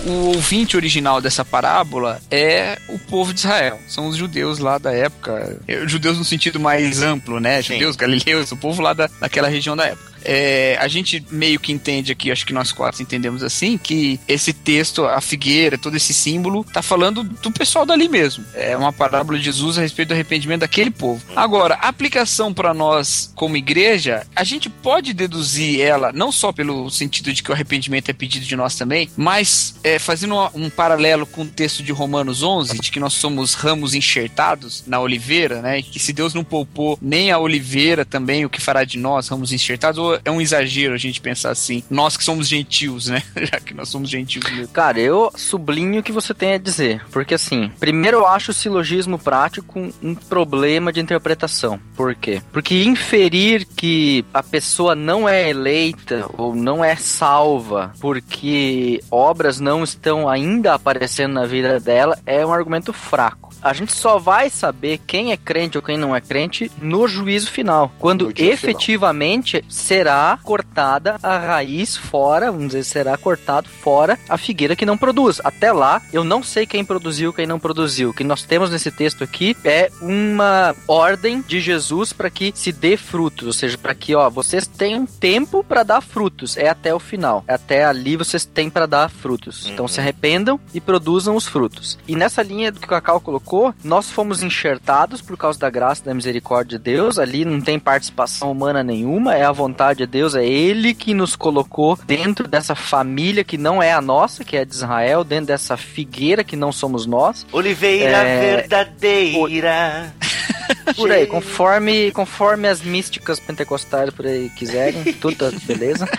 [0.06, 3.78] O ouvinte original dessa parábola é o povo de Israel.
[3.86, 5.60] São os judeus lá da época.
[5.86, 7.62] Judeus no sentido mais amplo, né?
[7.62, 7.74] Sim.
[7.74, 10.09] Judeus, galileus, o povo lá da, daquela região da época.
[10.24, 14.52] É, a gente meio que entende aqui, acho que nós quatro entendemos assim, que esse
[14.52, 18.44] texto, a figueira, todo esse símbolo, tá falando do pessoal dali mesmo.
[18.54, 21.22] É uma parábola de Jesus a respeito do arrependimento daquele povo.
[21.34, 26.90] Agora, a aplicação para nós como igreja, a gente pode deduzir ela não só pelo
[26.90, 31.26] sentido de que o arrependimento é pedido de nós também, mas é, fazendo um, paralelo
[31.26, 35.82] com o texto de Romanos 11, de que nós somos ramos enxertados na oliveira, né?
[35.82, 39.52] Que se Deus não poupou nem a oliveira também, o que fará de nós, ramos
[39.52, 40.00] enxertados?
[40.24, 41.82] É um exagero a gente pensar assim?
[41.90, 43.22] Nós que somos gentios, né?
[43.36, 44.68] Já que nós somos gentios mesmo.
[44.68, 47.04] Cara, eu sublinho o que você tem a dizer.
[47.10, 51.80] Porque assim, primeiro eu acho o silogismo prático um problema de interpretação.
[51.94, 52.42] Por quê?
[52.52, 59.82] Porque inferir que a pessoa não é eleita ou não é salva porque obras não
[59.82, 63.49] estão ainda aparecendo na vida dela é um argumento fraco.
[63.62, 67.50] A gente só vai saber quem é crente ou quem não é crente no juízo
[67.50, 67.92] final.
[67.98, 74.86] Quando efetivamente será cortada a raiz fora, vamos dizer, será cortado fora a figueira que
[74.86, 75.40] não produz.
[75.44, 78.10] Até lá, eu não sei quem produziu, quem não produziu.
[78.10, 82.72] O que nós temos nesse texto aqui é uma ordem de Jesus para que se
[82.72, 86.56] dê frutos, ou seja, para que, ó, vocês tenham tempo para dar frutos.
[86.56, 87.44] É até o final.
[87.46, 89.66] Até ali vocês têm para dar frutos.
[89.66, 89.88] Então Uhum.
[89.88, 91.98] se arrependam e produzam os frutos.
[92.06, 93.49] E nessa linha do que o Cacau colocou,
[93.82, 97.18] nós fomos enxertados por causa da graça da misericórdia de Deus.
[97.18, 101.34] Ali não tem participação humana nenhuma, é a vontade de Deus, é Ele que nos
[101.34, 105.76] colocou dentro dessa família que não é a nossa, que é de Israel, dentro dessa
[105.76, 107.46] figueira que não somos nós.
[107.52, 110.14] Oliveira É, verdadeira.
[110.96, 116.08] Por aí, conforme, conforme as místicas pentecostais por aí quiserem, tudo tá beleza.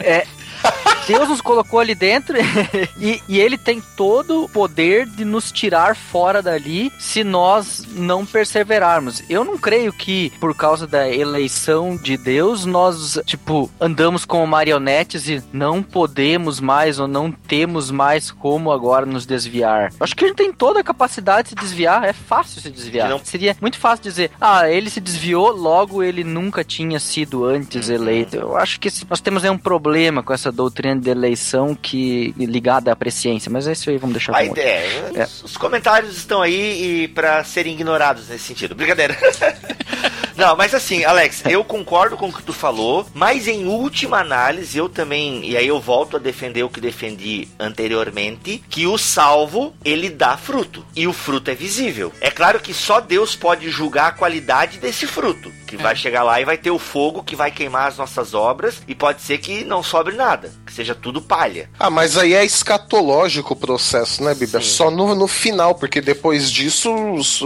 [0.00, 0.24] É,
[1.06, 2.36] Deus nos colocou ali dentro
[3.00, 8.26] e, e ele tem todo o poder de nos tirar fora dali se nós não
[8.26, 9.22] perseverarmos.
[9.28, 15.28] Eu não creio que por causa da eleição de Deus nós, tipo, andamos como marionetes
[15.28, 19.90] e não podemos mais ou não temos mais como agora nos desviar.
[19.98, 23.08] Acho que a gente tem toda a capacidade de se desviar, é fácil se desviar.
[23.08, 27.88] Não- Seria muito fácil dizer, ah, ele se desviou, logo ele nunca tinha sido antes
[27.88, 28.36] eleito.
[28.36, 32.92] Eu acho que nós temos aí um problema com essa doutrina de eleição que ligada
[32.92, 35.10] à presciência, mas é isso aí, vamos deixar A ideia.
[35.14, 35.24] É.
[35.44, 38.74] Os comentários estão aí e para serem ignorados nesse sentido.
[38.74, 39.16] Brincadeira.
[40.38, 44.78] Não, mas assim, Alex, eu concordo com o que tu falou, mas em última análise
[44.78, 49.74] eu também, e aí eu volto a defender o que defendi anteriormente, que o salvo,
[49.84, 52.12] ele dá fruto, e o fruto é visível.
[52.20, 56.40] É claro que só Deus pode julgar a qualidade desse fruto, que vai chegar lá
[56.40, 59.64] e vai ter o fogo que vai queimar as nossas obras, e pode ser que
[59.64, 61.68] não sobre nada, que seja tudo palha.
[61.78, 64.60] Ah, mas aí é escatológico o processo, né, Bíblia?
[64.60, 64.68] Sim.
[64.68, 66.90] Só no, no final, porque depois disso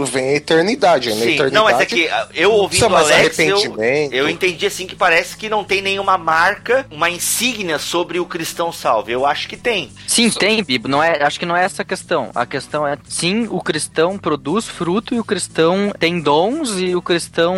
[0.05, 1.09] vem a eternidade.
[1.09, 4.13] Na Sim, eternidade não, mas é que ah, eu ouvindo o mais Alex, eu, arrependimento.
[4.13, 8.71] eu entendi assim que parece que não tem nenhuma marca, uma insígnia sobre o cristão
[8.71, 9.09] salvo.
[9.09, 9.91] Eu acho que tem.
[10.07, 10.87] Sim, tem, Bibo.
[10.87, 12.31] Não é, acho que não é essa a questão.
[12.33, 17.01] A questão é, sim, o cristão produz fruto e o cristão tem dons e o
[17.01, 17.55] cristão,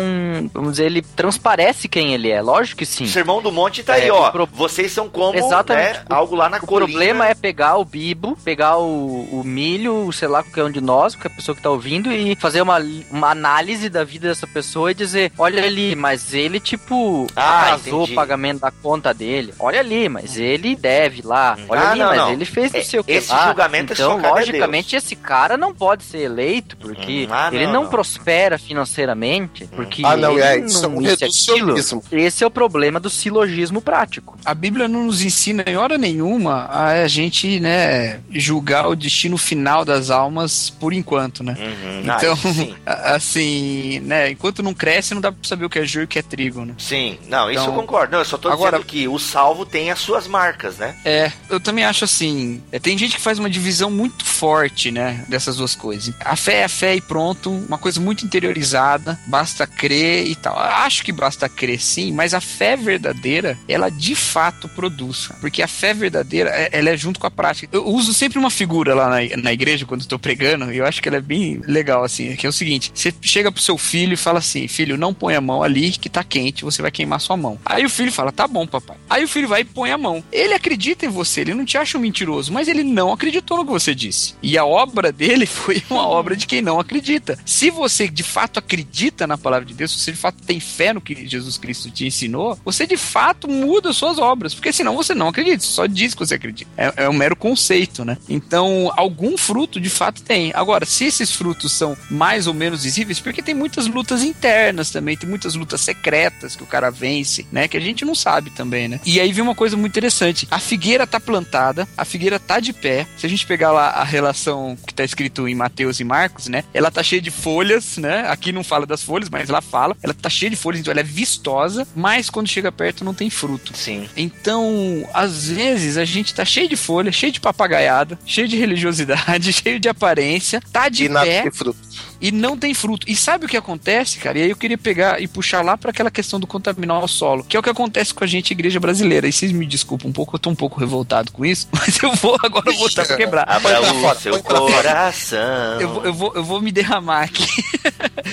[0.56, 2.40] vamos dizer, ele transparece quem ele é.
[2.42, 3.06] Lógico que O sim.
[3.06, 4.28] Sermão do Monte tá É, aí, ó.
[4.28, 5.98] o pro- Vocês são como, Exatamente.
[5.98, 6.86] né, algo lá na O colina.
[6.88, 11.14] problema é pegar o bibo, pegar o, o milho, sei lá, qualquer um de nós,
[11.14, 12.78] qualquer pessoa que tá ouvindo, e fazer uma,
[13.10, 18.00] uma análise da vida dessa pessoa e dizer, olha ali, mas ele, tipo, Ah, atrasou
[18.02, 18.12] entendi.
[18.12, 19.52] o pagamento da conta dele.
[19.58, 21.56] Olha ali, mas ele deve lá.
[21.68, 22.32] Olha Ah, ali, não, mas não.
[22.32, 23.46] ele fez não É, sei o que esse lá.
[23.48, 27.66] julgamento é então, a logicamente, esse cara não pode ser eleito, porque Hum, ah, ele
[27.66, 27.90] não, não, não.
[27.90, 32.02] prospera financeiramente, porque Ah, não, ele é, isso é um isso reducionismo.
[32.12, 34.38] Esse é o problema do silogismo prático.
[34.44, 39.84] A Bíblia não nos ensina em hora nenhuma a gente, né, julgar o destino final
[39.84, 41.56] das almas por enquanto, né?
[41.58, 42.74] Uhum, ah, Então, isso sim.
[42.86, 46.06] a- assim, né, enquanto não cresce, não dá pra saber o que é joio e
[46.06, 46.74] o que é trigo, né?
[46.78, 48.12] Sim, não, isso Então, eu concordo.
[48.12, 50.94] Não, eu só tô agora- dizendo que o salvo tem as suas marcas, né?
[51.04, 52.62] É, eu também acho assim.
[52.70, 55.24] é, tem gente que faz uma divisão muito forte, né?
[55.28, 56.14] Dessas duas coisas.
[56.24, 60.58] A fé é a fé e pronto, uma coisa muito interiorizada, basta crer e tal.
[60.58, 65.28] Acho que basta crer sim, mas a fé verdadeira, ela de fato produz.
[65.40, 67.68] Porque a fé verdadeira, é- ela é junto com a prática.
[67.72, 71.02] Eu uso sempre uma figura lá na, na igreja quando estou pregando, e eu acho
[71.02, 74.14] que ela é bem legal, assim, que é o seguinte: você chega pro seu filho
[74.14, 77.20] e fala assim, filho, não põe a mão ali que tá quente, você vai queimar
[77.20, 77.58] sua mão.
[77.64, 78.96] Aí o filho fala, tá bom, papai.
[79.08, 80.22] Aí o filho vai e põe a mão.
[80.32, 83.64] Ele acredita em você, ele não te acha um mentiroso, mas ele não acreditou no
[83.64, 84.34] que você disse.
[84.42, 87.38] E a obra dele foi uma obra de quem não acredita.
[87.44, 90.92] Se você de fato acredita na palavra de Deus, se você de fato tem fé
[90.92, 95.14] no que Jesus Cristo te ensinou, você de fato muda suas obras, porque senão você
[95.14, 96.70] não acredita, só diz que você acredita.
[96.76, 98.16] É, é um mero conceito, né?
[98.28, 100.50] Então, algum fruto de fato tem.
[100.54, 105.16] Agora, se esses frutos são mais ou menos visíveis, porque tem muitas lutas internas também,
[105.16, 107.68] tem muitas lutas secretas que o cara vence, né?
[107.68, 109.00] Que a gente não sabe também, né?
[109.04, 110.48] E aí vem uma coisa muito interessante.
[110.50, 113.06] A figueira tá plantada, a figueira tá de pé.
[113.16, 116.64] Se a gente pegar lá a relação que tá escrito em Mateus e Marcos, né?
[116.74, 118.26] Ela tá cheia de folhas, né?
[118.28, 119.96] Aqui não fala das folhas, mas lá fala.
[120.02, 123.30] Ela tá cheia de folhas, então ela é vistosa, mas quando chega perto não tem
[123.30, 123.76] fruto.
[123.76, 124.08] Sim.
[124.16, 129.52] Então, às vezes a gente tá cheio de folha, cheio de papagaiada, cheio de religiosidade,
[129.54, 131.78] cheio de aparência, tá de E nada pé tem fruto.
[132.20, 133.06] E não tem fruto.
[133.08, 134.38] E sabe o que acontece, cara?
[134.38, 137.44] E aí eu queria pegar e puxar lá para aquela questão do contaminar o solo,
[137.44, 139.28] que é o que acontece com a gente, igreja brasileira.
[139.28, 142.12] E vocês me desculpam um pouco, eu tô um pouco revoltado com isso, mas eu
[142.14, 143.48] vou agora botar pra quebrar.
[143.48, 145.80] Abra o seu coração.
[145.80, 147.46] Eu vou, eu, vou, eu vou me derramar aqui.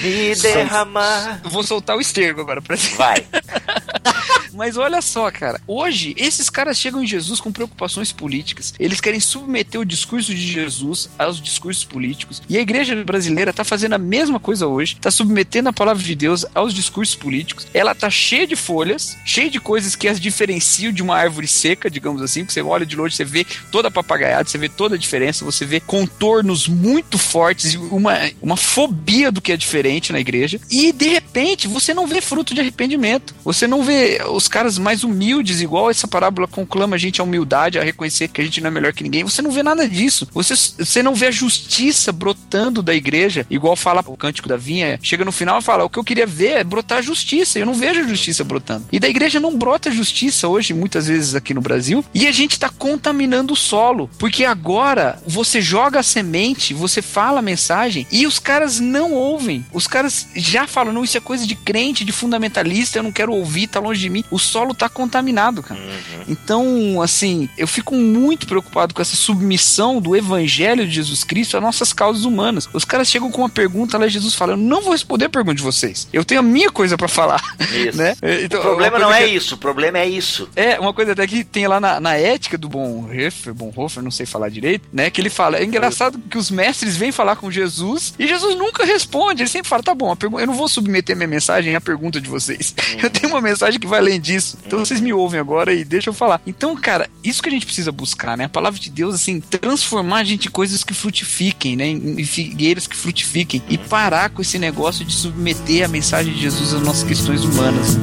[0.01, 1.41] Me derramar.
[1.43, 2.97] Eu vou soltar o esterco agora pra cima.
[2.97, 3.25] Vai.
[4.53, 5.59] Mas olha só, cara.
[5.67, 8.73] Hoje, esses caras chegam em Jesus com preocupações políticas.
[8.79, 12.41] Eles querem submeter o discurso de Jesus aos discursos políticos.
[12.47, 14.97] E a igreja brasileira tá fazendo a mesma coisa hoje.
[14.99, 17.67] Tá submetendo a palavra de Deus aos discursos políticos.
[17.73, 21.89] Ela tá cheia de folhas, cheia de coisas que as diferenciam de uma árvore seca,
[21.89, 22.45] digamos assim.
[22.45, 25.45] Que você olha de longe, você vê toda a papagaiada, você vê toda a diferença,
[25.45, 30.59] você vê contornos muito fortes e uma, uma fobia do que é diferente na igreja.
[30.69, 33.33] E de repente, você não vê fruto de arrependimento.
[33.43, 37.79] Você não vê os caras mais humildes, igual essa parábola conclama a gente à humildade,
[37.79, 39.23] a reconhecer que a gente não é melhor que ninguém.
[39.23, 40.27] Você não vê nada disso.
[40.33, 44.99] Você, você não vê a justiça brotando da igreja, igual fala o cântico da vinha.
[45.01, 47.57] Chega no final e fala: O que eu queria ver é brotar a justiça.
[47.57, 48.85] Eu não vejo a justiça brotando.
[48.91, 52.03] E da igreja não brota justiça hoje, muitas vezes aqui no Brasil.
[52.13, 54.09] E a gente tá contaminando o solo.
[54.19, 59.65] Porque agora você joga a semente, você fala a mensagem e os caras não ouvem.
[59.71, 63.33] Os caras já falam: Não, isso é coisa de crente, de fundamentalista, eu não quero
[63.33, 64.23] ouvir, tá longe de mim.
[64.33, 65.79] O solo tá contaminado, cara.
[66.27, 71.61] Então, assim, eu fico muito preocupado com essa submissão do evangelho de Jesus Cristo às
[71.61, 72.67] nossas causas humanas.
[72.73, 75.55] Os caras chegam com uma pergunta lá, Jesus fala: Eu não vou responder a pergunta
[75.55, 76.07] de vocês.
[76.11, 77.41] Eu tenho a minha coisa pra falar.
[77.71, 77.97] Isso.
[77.97, 78.15] né?
[78.43, 80.49] Então, o problema uma não é que- isso, o problema é isso.
[80.55, 84.25] é, uma coisa até que tem lá na, na ética do Bonhoeffer, Bonhoeffer, não sei
[84.25, 85.09] falar direito, né?
[85.09, 88.83] Que ele fala, é engraçado que os mestres vêm falar com Jesus e Jesus nunca
[88.85, 89.43] responde.
[89.43, 92.73] Ele sempre fala, tá bom, eu não vou submeter minha mensagem à pergunta de vocês.
[93.01, 94.57] Eu tenho uma mensagem que vai além disso.
[94.65, 96.41] Então vocês me ouvem agora e deixa eu falar.
[96.47, 98.45] Então, cara, isso que a gente precisa buscar, né?
[98.45, 101.87] A palavra de Deus, assim, transformar a gente em coisas que frutifiquem, né?
[101.87, 103.61] Em figueiras que frutifiquem.
[103.69, 107.97] E parar com esse negócio de submeter a mensagem de Jesus às nossas questões humanas.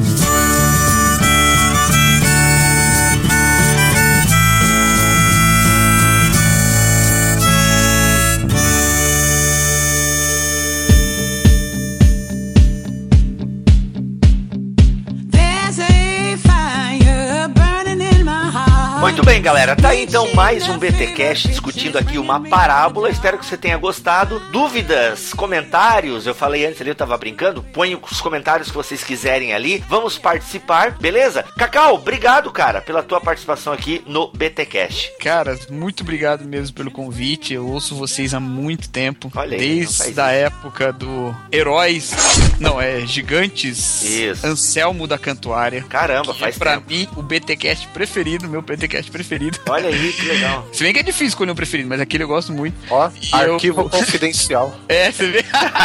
[19.01, 19.75] Muito bem, galera.
[19.75, 23.09] Tá aí então mais um BTcast discutindo aqui uma parábola.
[23.09, 24.39] Espero que você tenha gostado.
[24.53, 27.63] Dúvidas, comentários, eu falei antes ali, eu tava brincando.
[27.63, 29.83] Põe os comentários que vocês quiserem ali.
[29.89, 31.43] Vamos participar, beleza?
[31.57, 35.11] Cacau, obrigado, cara, pela tua participação aqui no BTcast.
[35.19, 37.55] Cara, muito obrigado mesmo pelo convite.
[37.55, 39.33] Eu ouço vocês há muito tempo.
[39.35, 42.13] Olha aí, desde a época do Heróis,
[42.61, 44.03] não, é Gigantes.
[44.03, 44.47] Isso.
[44.47, 45.83] Anselmo da Cantuária.
[45.89, 46.91] Caramba, faz é pra tempo.
[46.91, 49.59] mim o BTcast preferido, meu BTcast preferido.
[49.69, 50.67] Olha aí, que legal.
[50.73, 52.77] Se bem que é difícil escolher um preferido, mas aquele eu gosto muito.
[52.91, 54.79] Ó, E arquivo eu- confidencial.
[54.89, 55.45] É, você vê?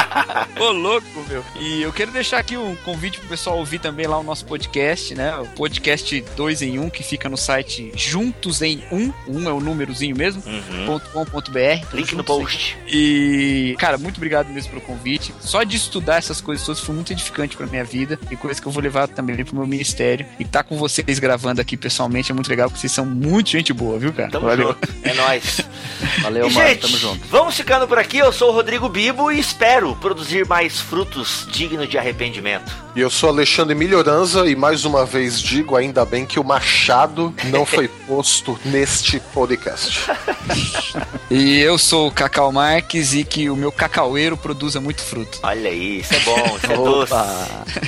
[0.59, 1.43] Ô, louco, meu.
[1.59, 5.13] E eu quero deixar aqui um convite pro pessoal ouvir também lá o nosso podcast,
[5.13, 5.35] né?
[5.37, 9.13] O podcast 2 em 1, que fica no site Juntos em 1.
[9.27, 10.41] 1 é o númerozinho mesmo.
[10.45, 10.99] Uhum.
[10.99, 11.85] .com.br.
[11.93, 12.77] Link no post.
[12.87, 15.33] e, cara, muito obrigado mesmo pelo convite.
[15.39, 18.67] Só de estudar essas coisas todas foi muito edificante pra minha vida e coisa que
[18.67, 20.25] eu vou levar também pro meu ministério.
[20.39, 23.71] E tá com vocês gravando aqui pessoalmente é muito legal, porque vocês são muito gente
[23.73, 24.29] boa, viu, cara?
[24.29, 24.77] Tamo junto.
[25.03, 25.61] É nóis.
[26.21, 26.67] Valeu, E, mano.
[26.67, 27.27] gente, Tamo junto.
[27.29, 28.17] vamos ficando por aqui.
[28.17, 32.71] Eu sou o Rodrigo Bibo e espero produzir mais frutos dignos de arrependimento.
[32.95, 37.33] E eu sou Alexandre Melhoranza e mais uma vez digo, ainda bem que o machado
[37.45, 39.99] não foi posto neste podcast.
[41.29, 45.39] E eu sou o Cacau Marques e que o meu cacaueiro produza muito fruto.
[45.41, 47.13] Olha aí, isso é bom, isso é doce.
[47.13, 47.47] Opa.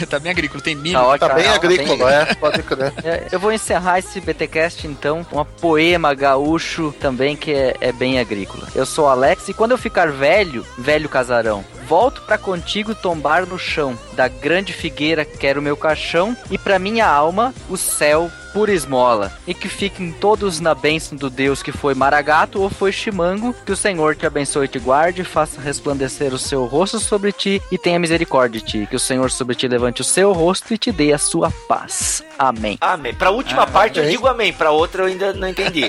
[0.10, 0.93] tá bem agrícola, tem milho.
[0.97, 1.30] Tá ótimo.
[1.30, 2.34] Tá bem Não, agrícola, é?
[2.34, 2.93] Pode crer.
[3.03, 8.19] É, Eu vou encerrar esse BTcast então uma poema gaúcho também que é, é bem
[8.19, 8.67] agrícola.
[8.75, 13.59] Eu sou Alex e quando eu ficar velho, velho casarão, volto pra contigo tombar no
[13.59, 13.97] chão.
[14.13, 19.32] Da grande figueira quero meu caixão e pra minha alma o céu por esmola.
[19.45, 23.53] E que fiquem todos na bênção do Deus que foi Maragato ou foi Chimango.
[23.64, 27.62] Que o Senhor te abençoe e te guarde, faça resplandecer o seu rosto sobre ti
[27.72, 28.88] e tenha misericórdia de ti.
[28.89, 32.24] Que o Senhor sobre ti levante o seu rosto e te dê a sua paz.
[32.39, 32.80] Amém.
[32.82, 33.14] Amém.
[33.14, 35.84] Pra última parte eu digo amém, pra outra eu ainda não entendi.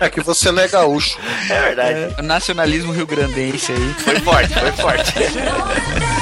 [0.00, 1.18] É que você não é gaúcho.
[1.50, 2.14] é verdade.
[2.18, 3.94] O nacionalismo rio-grandense aí.
[3.98, 5.12] Foi forte, foi forte.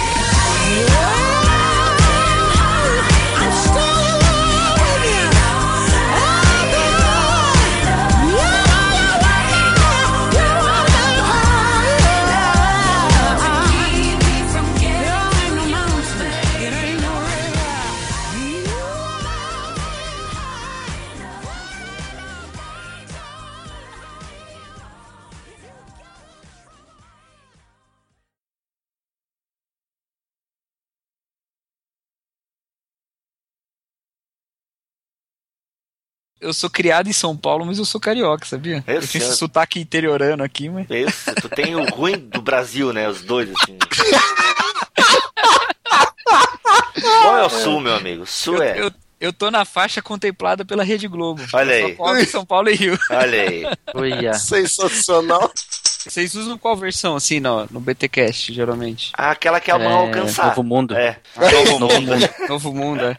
[36.47, 38.85] Eu sou criado em São Paulo, mas eu sou carioca, sabia?
[38.87, 40.87] Eu Eu, tenho esse sotaque interiorano aqui, mas.
[40.89, 43.09] Isso, tu tem o ruim do Brasil, né?
[43.09, 43.77] Os dois, assim.
[47.23, 48.25] Qual é o sul, meu amigo?
[48.27, 48.81] Sul Eu, é.
[48.81, 51.43] eu, eu tô na faixa contemplada pela Rede Globo.
[51.53, 51.91] Olha Eu aí.
[51.97, 52.99] só coloco São Paulo e Rio.
[53.11, 53.65] Olha aí.
[53.95, 54.35] Uia.
[54.35, 55.51] Sensacional.
[56.07, 59.11] Vocês usam qual versão, assim, no, no BTcast, geralmente?
[59.13, 60.47] Aquela que é a mão É, alcançar.
[60.47, 60.95] Novo Mundo.
[60.95, 61.19] É.
[61.37, 62.31] Novo Novo Mundo.
[62.49, 63.17] Novo Mundo, é.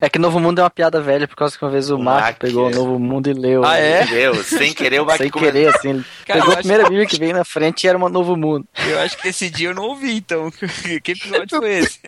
[0.00, 2.38] É que Novo Mundo é uma piada velha, por causa que uma vez o Mac,
[2.38, 2.72] pegou é.
[2.72, 3.64] o Novo Mundo e leu.
[3.64, 4.04] Ah, é?
[4.04, 5.90] Deus, sem querer o Mac Sem querer, assim.
[5.90, 8.66] Ele Cara, pegou a primeira Bíblia que veio na frente e era uma Novo Mundo.
[8.86, 10.50] Eu acho que esse dia eu não ouvi, então.
[11.02, 12.00] que episódio foi esse?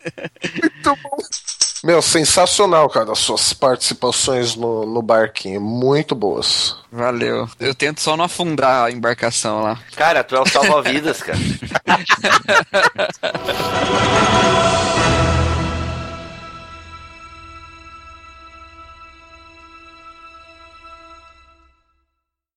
[1.87, 5.61] Meu, sensacional, cara, as suas participações no, no barquinho.
[5.61, 6.77] Muito boas.
[6.91, 7.49] Valeu.
[7.61, 9.79] Eu tento só não afundar a embarcação lá.
[9.95, 11.39] Cara, tu é o salva-vidas, cara.